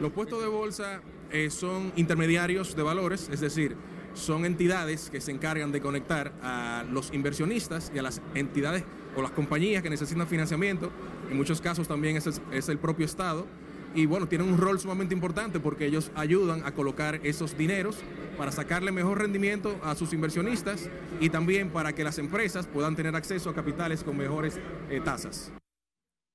Los 0.00 0.12
puestos 0.12 0.42
de 0.42 0.48
bolsa 0.48 1.02
eh, 1.30 1.50
son 1.50 1.92
intermediarios 1.96 2.74
de 2.74 2.82
valores, 2.82 3.28
es 3.30 3.40
decir, 3.40 3.76
son 4.14 4.44
entidades 4.44 5.10
que 5.10 5.20
se 5.20 5.30
encargan 5.30 5.72
de 5.72 5.80
conectar 5.80 6.32
a 6.42 6.84
los 6.90 7.12
inversionistas 7.12 7.92
y 7.94 7.98
a 7.98 8.02
las 8.02 8.20
entidades 8.34 8.84
o 9.16 9.22
las 9.22 9.30
compañías 9.30 9.82
que 9.82 9.90
necesitan 9.90 10.26
financiamiento. 10.26 10.90
En 11.30 11.36
muchos 11.36 11.60
casos 11.60 11.86
también 11.86 12.16
es 12.16 12.40
es 12.50 12.68
el 12.68 12.78
propio 12.78 13.06
Estado 13.06 13.46
y 13.94 14.06
bueno, 14.06 14.26
tienen 14.26 14.48
un 14.48 14.58
rol 14.58 14.78
sumamente 14.78 15.14
importante 15.14 15.60
porque 15.60 15.86
ellos 15.86 16.10
ayudan 16.14 16.64
a 16.64 16.72
colocar 16.72 17.20
esos 17.24 17.56
dineros 17.56 17.98
para 18.36 18.52
sacarle 18.52 18.92
mejor 18.92 19.18
rendimiento 19.18 19.78
a 19.82 19.94
sus 19.94 20.12
inversionistas 20.12 20.88
y 21.20 21.28
también 21.28 21.70
para 21.70 21.92
que 21.94 22.04
las 22.04 22.18
empresas 22.18 22.66
puedan 22.66 22.96
tener 22.96 23.14
acceso 23.16 23.50
a 23.50 23.54
capitales 23.54 24.02
con 24.04 24.16
mejores 24.16 24.58
eh, 24.88 25.00
tasas. 25.04 25.52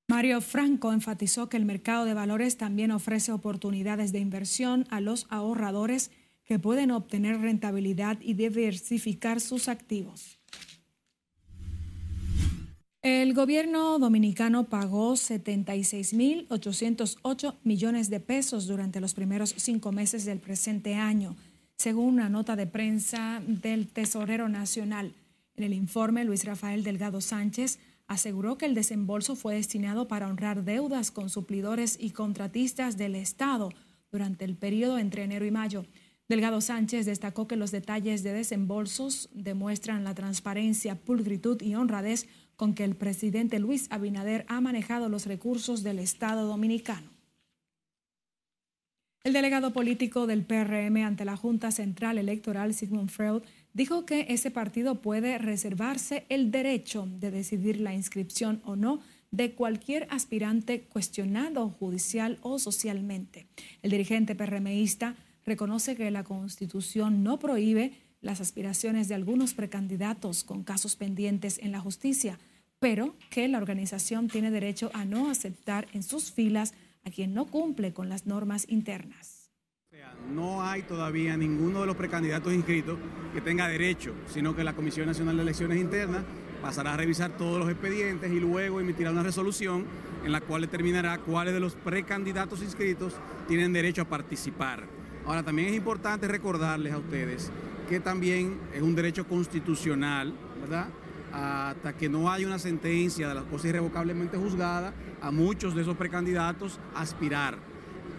Mario 0.07 0.39
Franco 0.41 0.93
enfatizó 0.93 1.49
que 1.49 1.57
el 1.57 1.65
mercado 1.65 2.05
de 2.05 2.13
valores 2.13 2.57
también 2.57 2.91
ofrece 2.91 3.31
oportunidades 3.31 4.11
de 4.11 4.19
inversión 4.19 4.85
a 4.91 5.01
los 5.01 5.25
ahorradores 5.29 6.11
que 6.43 6.59
pueden 6.59 6.91
obtener 6.91 7.41
rentabilidad 7.41 8.19
y 8.21 8.35
diversificar 8.35 9.41
sus 9.41 9.67
activos. 9.67 10.39
El 13.05 13.33
gobierno 13.35 13.99
dominicano 13.99 14.63
pagó 14.63 15.13
76.808 15.13 17.53
millones 17.63 18.09
de 18.09 18.19
pesos 18.19 18.65
durante 18.65 18.99
los 18.99 19.13
primeros 19.13 19.53
cinco 19.57 19.91
meses 19.91 20.25
del 20.25 20.39
presente 20.39 20.95
año, 20.95 21.35
según 21.77 22.15
una 22.15 22.29
nota 22.29 22.55
de 22.55 22.65
prensa 22.65 23.43
del 23.45 23.89
Tesorero 23.89 24.49
Nacional. 24.49 25.13
En 25.55 25.65
el 25.65 25.73
informe, 25.73 26.25
Luis 26.25 26.45
Rafael 26.45 26.83
Delgado 26.83 27.21
Sánchez 27.21 27.77
aseguró 28.07 28.57
que 28.57 28.65
el 28.65 28.73
desembolso 28.73 29.35
fue 29.35 29.53
destinado 29.53 30.07
para 30.07 30.27
honrar 30.27 30.63
deudas 30.63 31.11
con 31.11 31.29
suplidores 31.29 31.99
y 32.01 32.09
contratistas 32.09 32.97
del 32.97 33.13
Estado 33.13 33.69
durante 34.11 34.45
el 34.45 34.55
periodo 34.55 34.97
entre 34.97 35.25
enero 35.25 35.45
y 35.45 35.51
mayo. 35.51 35.85
Delgado 36.27 36.59
Sánchez 36.59 37.05
destacó 37.05 37.47
que 37.47 37.55
los 37.55 37.69
detalles 37.69 38.23
de 38.23 38.33
desembolsos 38.33 39.29
demuestran 39.31 40.03
la 40.03 40.15
transparencia, 40.15 40.95
pulcritud 40.95 41.61
y 41.61 41.75
honradez 41.75 42.25
con 42.55 42.73
que 42.73 42.83
el 42.83 42.95
presidente 42.95 43.59
Luis 43.59 43.87
Abinader 43.89 44.45
ha 44.47 44.61
manejado 44.61 45.09
los 45.09 45.25
recursos 45.25 45.83
del 45.83 45.99
Estado 45.99 46.47
dominicano. 46.47 47.15
El 49.23 49.33
delegado 49.33 49.73
político 49.73 50.27
del 50.27 50.43
PRM 50.43 50.97
ante 50.97 51.25
la 51.25 51.35
Junta 51.35 51.71
Central 51.71 52.19
Electoral, 52.19 52.75
Sigmund 52.75 53.09
Freud, 53.09 53.41
dijo 53.73 54.05
que 54.05 54.27
ese 54.29 54.51
partido 54.51 55.01
puede 55.01 55.39
reservarse 55.39 56.25
el 56.29 56.51
derecho 56.51 57.07
de 57.07 57.31
decidir 57.31 57.81
la 57.81 57.95
inscripción 57.95 58.61
o 58.65 58.75
no 58.75 58.99
de 59.31 59.53
cualquier 59.53 60.07
aspirante 60.11 60.83
cuestionado 60.83 61.69
judicial 61.69 62.37
o 62.41 62.59
socialmente. 62.59 63.47
El 63.81 63.89
dirigente 63.89 64.35
PRMista 64.35 65.15
reconoce 65.43 65.95
que 65.95 66.11
la 66.11 66.23
Constitución 66.23 67.23
no 67.23 67.39
prohíbe 67.39 67.93
las 68.25 68.41
aspiraciones 68.41 69.07
de 69.07 69.13
algunos 69.13 69.53
precandidatos 69.53 70.43
con 70.43 70.63
casos 70.63 70.95
pendientes 70.95 71.59
en 71.59 71.71
la 71.71 71.79
justicia, 71.79 72.39
pero 72.79 73.15
que 73.29 73.47
la 73.47 73.59
organización 73.59 74.29
tiene 74.29 74.49
derecho 74.49 74.89
a 74.95 75.05
no 75.05 75.29
aceptar 75.29 75.87
en 75.93 76.01
sus 76.01 76.31
filas 76.31 76.73
a 77.05 77.11
quien 77.11 77.35
no 77.35 77.45
cumple 77.45 77.93
con 77.93 78.09
las 78.09 78.25
normas 78.25 78.65
internas. 78.67 79.51
No 80.33 80.63
hay 80.63 80.81
todavía 80.81 81.37
ninguno 81.37 81.81
de 81.81 81.85
los 81.85 81.95
precandidatos 81.95 82.51
inscritos 82.51 82.97
que 83.31 83.41
tenga 83.41 83.67
derecho, 83.67 84.15
sino 84.27 84.55
que 84.55 84.63
la 84.63 84.73
Comisión 84.73 85.05
Nacional 85.05 85.35
de 85.37 85.43
Elecciones 85.43 85.79
Internas 85.79 86.23
pasará 86.63 86.95
a 86.95 86.97
revisar 86.97 87.37
todos 87.37 87.59
los 87.59 87.69
expedientes 87.69 88.31
y 88.31 88.39
luego 88.39 88.79
emitirá 88.79 89.11
una 89.11 89.21
resolución 89.21 89.85
en 90.25 90.31
la 90.31 90.41
cual 90.41 90.61
determinará 90.61 91.19
cuáles 91.19 91.53
de 91.53 91.59
los 91.59 91.75
precandidatos 91.75 92.63
inscritos 92.63 93.13
tienen 93.47 93.71
derecho 93.71 94.01
a 94.01 94.05
participar. 94.05 94.87
Ahora, 95.27 95.43
también 95.43 95.69
es 95.69 95.75
importante 95.75 96.27
recordarles 96.27 96.93
a 96.93 96.97
ustedes 96.97 97.51
que 97.85 97.99
también 97.99 98.57
es 98.73 98.81
un 98.81 98.95
derecho 98.95 99.27
constitucional, 99.27 100.33
¿verdad? 100.61 100.87
Hasta 101.31 101.93
que 101.93 102.09
no 102.09 102.31
haya 102.31 102.47
una 102.47 102.59
sentencia 102.59 103.27
de 103.27 103.35
la 103.35 103.43
cosa 103.43 103.67
irrevocablemente 103.67 104.37
juzgada, 104.37 104.93
a 105.21 105.31
muchos 105.31 105.75
de 105.75 105.81
esos 105.81 105.97
precandidatos 105.97 106.79
aspirar. 106.95 107.57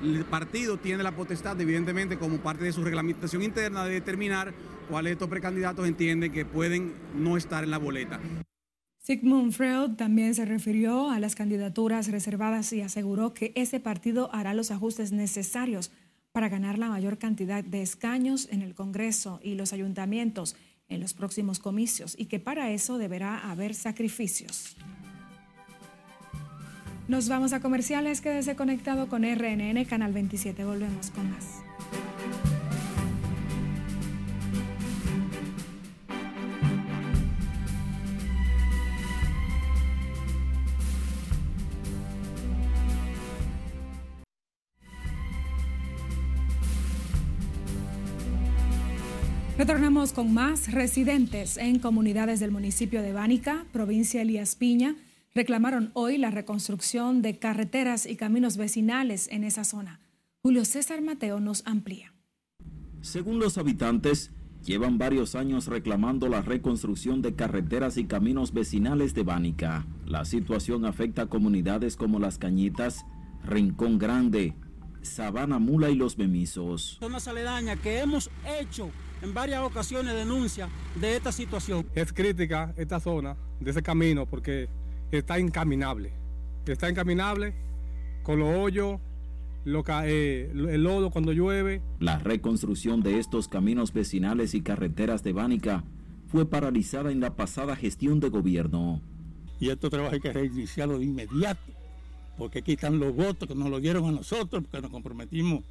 El 0.02 0.24
partido 0.24 0.76
tiene 0.76 1.02
la 1.02 1.12
potestad, 1.12 1.58
evidentemente, 1.60 2.18
como 2.18 2.38
parte 2.38 2.64
de 2.64 2.72
su 2.72 2.84
reglamentación 2.84 3.42
interna, 3.42 3.84
de 3.84 3.94
determinar 3.94 4.52
cuáles 4.90 5.10
de 5.10 5.12
estos 5.14 5.28
precandidatos 5.28 5.86
entienden 5.86 6.32
que 6.32 6.44
pueden 6.44 6.92
no 7.14 7.36
estar 7.36 7.64
en 7.64 7.70
la 7.70 7.78
boleta. 7.78 8.20
Sigmund 8.98 9.52
Freud 9.52 9.92
también 9.92 10.34
se 10.34 10.44
refirió 10.44 11.10
a 11.10 11.20
las 11.20 11.36
candidaturas 11.36 12.10
reservadas 12.10 12.72
y 12.72 12.82
aseguró 12.82 13.34
que 13.34 13.52
ese 13.54 13.78
partido 13.78 14.34
hará 14.34 14.52
los 14.52 14.72
ajustes 14.72 15.12
necesarios 15.12 15.92
para 16.36 16.50
ganar 16.50 16.78
la 16.78 16.90
mayor 16.90 17.16
cantidad 17.16 17.64
de 17.64 17.80
escaños 17.80 18.46
en 18.50 18.60
el 18.60 18.74
Congreso 18.74 19.40
y 19.42 19.54
los 19.54 19.72
ayuntamientos 19.72 20.54
en 20.86 21.00
los 21.00 21.14
próximos 21.14 21.58
comicios 21.58 22.14
y 22.18 22.26
que 22.26 22.38
para 22.38 22.70
eso 22.72 22.98
deberá 22.98 23.50
haber 23.50 23.74
sacrificios. 23.74 24.76
Nos 27.08 27.30
vamos 27.30 27.54
a 27.54 27.60
comerciales, 27.60 28.20
quédese 28.20 28.54
conectado 28.54 29.08
con 29.08 29.22
RNN 29.22 29.82
Canal 29.86 30.12
27, 30.12 30.62
volvemos 30.66 31.10
con 31.10 31.30
más. 31.30 31.62
Retornamos 49.58 50.12
con 50.12 50.34
más 50.34 50.70
residentes 50.70 51.56
en 51.56 51.78
comunidades 51.78 52.40
del 52.40 52.50
municipio 52.50 53.00
de 53.00 53.14
Bánica, 53.14 53.64
provincia 53.72 54.20
de 54.20 54.24
Elías 54.24 54.54
Piña, 54.54 54.96
reclamaron 55.34 55.92
hoy 55.94 56.18
la 56.18 56.30
reconstrucción 56.30 57.22
de 57.22 57.38
carreteras 57.38 58.04
y 58.04 58.16
caminos 58.16 58.58
vecinales 58.58 59.28
en 59.32 59.44
esa 59.44 59.64
zona. 59.64 60.00
Julio 60.42 60.66
César 60.66 61.00
Mateo 61.00 61.40
nos 61.40 61.66
amplía. 61.66 62.12
Según 63.00 63.38
los 63.38 63.56
habitantes, 63.56 64.30
llevan 64.62 64.98
varios 64.98 65.34
años 65.34 65.68
reclamando 65.68 66.28
la 66.28 66.42
reconstrucción 66.42 67.22
de 67.22 67.34
carreteras 67.34 67.96
y 67.96 68.04
caminos 68.04 68.52
vecinales 68.52 69.14
de 69.14 69.22
Bánica. 69.22 69.86
La 70.04 70.26
situación 70.26 70.84
afecta 70.84 71.22
a 71.22 71.26
comunidades 71.28 71.96
como 71.96 72.18
Las 72.18 72.36
Cañitas, 72.36 73.06
Rincón 73.42 73.98
Grande, 73.98 74.54
Sabana 75.06 75.58
Mula 75.58 75.90
y 75.90 75.94
Los 75.94 76.18
Memisos. 76.18 76.98
Zonas 77.00 77.26
aledañas 77.28 77.78
que 77.80 78.00
hemos 78.00 78.30
hecho 78.60 78.90
en 79.22 79.32
varias 79.32 79.62
ocasiones 79.62 80.14
denuncia 80.14 80.68
de 81.00 81.16
esta 81.16 81.32
situación. 81.32 81.86
Es 81.94 82.12
crítica 82.12 82.74
esta 82.76 83.00
zona 83.00 83.36
de 83.60 83.70
ese 83.70 83.82
camino 83.82 84.26
porque 84.26 84.68
está 85.10 85.38
incaminable. 85.38 86.12
Está 86.66 86.90
incaminable 86.90 87.54
con 88.22 88.40
los 88.40 88.56
hoyos, 88.56 89.00
lo, 89.64 89.84
eh, 90.04 90.50
el 90.52 90.82
lodo 90.82 91.10
cuando 91.10 91.32
llueve. 91.32 91.80
La 92.00 92.18
reconstrucción 92.18 93.02
de 93.02 93.18
estos 93.18 93.48
caminos 93.48 93.92
vecinales 93.92 94.54
y 94.54 94.62
carreteras 94.62 95.22
de 95.22 95.32
Bánica 95.32 95.84
fue 96.26 96.48
paralizada 96.48 97.12
en 97.12 97.20
la 97.20 97.36
pasada 97.36 97.76
gestión 97.76 98.20
de 98.20 98.28
gobierno. 98.28 99.00
Y 99.60 99.70
estos 99.70 99.90
trabajos 99.90 100.14
hay 100.14 100.20
que 100.20 100.32
reiniciarlo 100.32 100.98
de 100.98 101.04
inmediato, 101.04 101.72
porque 102.36 102.60
aquí 102.60 102.72
están 102.72 102.98
los 102.98 103.14
votos 103.14 103.48
que 103.48 103.54
nos 103.54 103.70
lo 103.70 103.80
dieron 103.80 104.04
a 104.06 104.12
nosotros, 104.12 104.62
porque 104.64 104.82
nos 104.82 104.90
comprometimos 104.90 105.62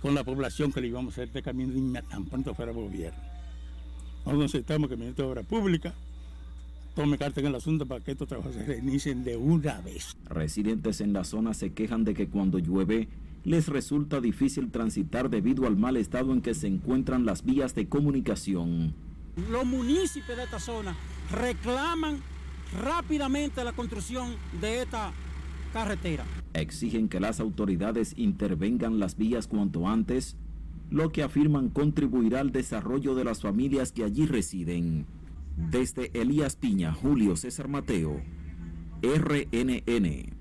con 0.00 0.14
la 0.14 0.24
población 0.24 0.72
que 0.72 0.80
le 0.80 0.88
íbamos 0.88 1.12
a 1.12 1.14
hacer 1.14 1.28
este 1.28 1.42
camino 1.42 2.00
tan 2.08 2.24
pronto 2.26 2.54
fuera 2.54 2.72
gobierno. 2.72 3.18
Nosotros 4.24 4.42
necesitamos 4.42 4.88
que 4.88 4.94
el 4.94 5.00
Ministro 5.00 5.26
de 5.26 5.30
Obras 5.32 5.46
Públicas 5.46 5.94
tome 6.94 7.18
carta 7.18 7.40
en 7.40 7.46
el 7.46 7.54
asunto 7.54 7.86
para 7.86 8.02
que 8.02 8.12
estos 8.12 8.28
trabajos 8.28 8.54
se 8.54 8.64
reinicien 8.64 9.24
de 9.24 9.36
una 9.36 9.80
vez. 9.80 10.16
Residentes 10.28 11.00
en 11.00 11.12
la 11.12 11.24
zona 11.24 11.54
se 11.54 11.72
quejan 11.72 12.04
de 12.04 12.14
que 12.14 12.28
cuando 12.28 12.58
llueve 12.58 13.08
les 13.44 13.68
resulta 13.68 14.20
difícil 14.20 14.70
transitar 14.70 15.30
debido 15.30 15.66
al 15.66 15.76
mal 15.76 15.96
estado 15.96 16.32
en 16.32 16.42
que 16.42 16.54
se 16.54 16.66
encuentran 16.66 17.24
las 17.24 17.44
vías 17.44 17.74
de 17.74 17.88
comunicación. 17.88 18.94
Los 19.50 19.64
municipios 19.64 20.36
de 20.36 20.44
esta 20.44 20.60
zona 20.60 20.94
reclaman 21.30 22.20
rápidamente 22.82 23.64
la 23.64 23.72
construcción 23.72 24.36
de 24.60 24.82
esta 24.82 25.12
carretera. 25.72 26.24
Exigen 26.54 27.08
que 27.08 27.20
las 27.20 27.40
autoridades 27.40 28.14
intervengan 28.16 28.98
las 28.98 29.16
vías 29.16 29.46
cuanto 29.46 29.88
antes, 29.88 30.36
lo 30.90 31.10
que 31.12 31.22
afirman 31.22 31.70
contribuirá 31.70 32.40
al 32.40 32.52
desarrollo 32.52 33.14
de 33.14 33.24
las 33.24 33.40
familias 33.40 33.92
que 33.92 34.04
allí 34.04 34.26
residen. 34.26 35.06
Desde 35.56 36.10
Elías 36.14 36.56
Piña, 36.56 36.92
Julio 36.92 37.36
César 37.36 37.68
Mateo, 37.68 38.20
RNN. 39.02 40.40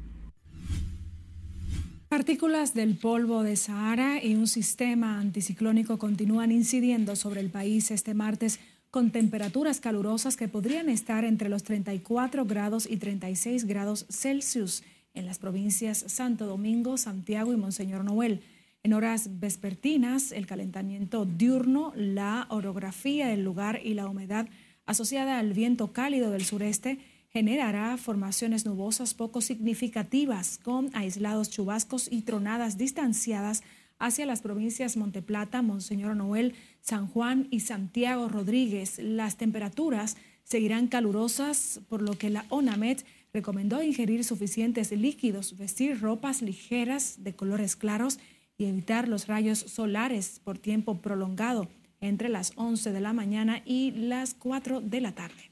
Partículas 2.09 2.73
del 2.73 2.95
polvo 2.95 3.43
de 3.43 3.55
Sahara 3.55 4.23
y 4.23 4.34
un 4.34 4.47
sistema 4.47 5.19
anticiclónico 5.19 5.99
continúan 5.99 6.51
incidiendo 6.51 7.15
sobre 7.15 7.39
el 7.39 7.51
país 7.51 7.91
este 7.91 8.15
martes 8.15 8.59
con 8.89 9.11
temperaturas 9.11 9.80
calurosas 9.80 10.36
que 10.36 10.47
podrían 10.47 10.89
estar 10.89 11.23
entre 11.23 11.49
los 11.49 11.63
34 11.63 12.45
grados 12.45 12.89
y 12.89 12.97
36 12.97 13.65
grados 13.65 14.07
Celsius 14.09 14.84
en 15.14 15.26
las 15.26 15.39
provincias 15.39 16.03
Santo 16.07 16.45
Domingo, 16.45 16.97
Santiago 16.97 17.53
y 17.53 17.57
Monseñor 17.57 18.03
Noel. 18.03 18.41
En 18.84 18.93
horas 18.93 19.39
vespertinas, 19.39 20.32
el 20.32 20.45
calentamiento 20.47 21.26
diurno, 21.26 21.91
la 21.95 22.47
orografía 22.49 23.28
del 23.28 23.43
lugar 23.43 23.82
y 23.84 23.93
la 23.93 24.07
humedad 24.07 24.47
asociada 24.86 25.39
al 25.39 25.53
viento 25.53 25.91
cálido 25.91 26.32
del 26.32 26.45
sureste 26.45 26.99
generará 27.30 27.97
formaciones 27.97 28.66
nubosas 28.66 29.14
poco 29.14 29.41
significativas 29.41 30.57
con 30.57 30.89
aislados 30.93 31.49
chubascos 31.49 32.12
y 32.12 32.22
tronadas 32.22 32.78
distanciadas 32.78 33.64
hacia 33.99 34.26
las 34.26 34.41
provincias 34.41 34.97
Monteplata, 34.97 35.62
Monseñor 35.62 36.16
Noel, 36.16 36.55
San 36.82 37.07
Juan 37.07 37.47
y 37.51 37.60
Santiago 37.60 38.30
Rodríguez. 38.30 38.97
Las 38.97 39.36
temperaturas 39.36 40.18
seguirán 40.43 40.88
calurosas, 40.88 41.82
por 41.89 42.01
lo 42.01 42.18
que 42.18 42.30
la 42.30 42.45
ONAMET 42.49 43.05
recomendó 43.34 43.82
ingerir 43.82 44.23
suficientes 44.23 44.91
líquidos, 44.91 45.57
vestir 45.57 45.99
ropas 46.01 46.41
ligeras 46.41 47.23
de 47.23 47.36
colores 47.36 47.75
claros 47.75 48.19
y 48.57 48.65
evitar 48.65 49.07
los 49.07 49.27
rayos 49.27 49.59
solares 49.59 50.41
por 50.43 50.57
tiempo 50.57 51.01
prolongado 51.01 51.67
entre 52.01 52.30
las 52.30 52.53
11 52.55 52.91
de 52.91 53.01
la 53.01 53.13
mañana 53.13 53.61
y 53.65 53.91
las 53.91 54.34
4 54.34 54.82
de 54.82 55.01
la 55.01 55.13
tarde. 55.13 55.51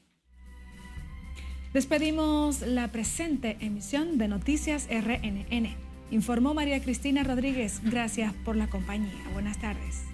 Despedimos 1.72 2.62
la 2.62 2.90
presente 2.90 3.58
emisión 3.60 4.16
de 4.16 4.28
Noticias 4.28 4.88
RNN. 4.90 5.76
Informó 6.10 6.54
María 6.54 6.82
Cristina 6.82 7.22
Rodríguez. 7.22 7.80
Gracias 7.84 8.32
por 8.44 8.56
la 8.56 8.70
compañía. 8.70 9.12
Buenas 9.34 9.60
tardes. 9.60 10.07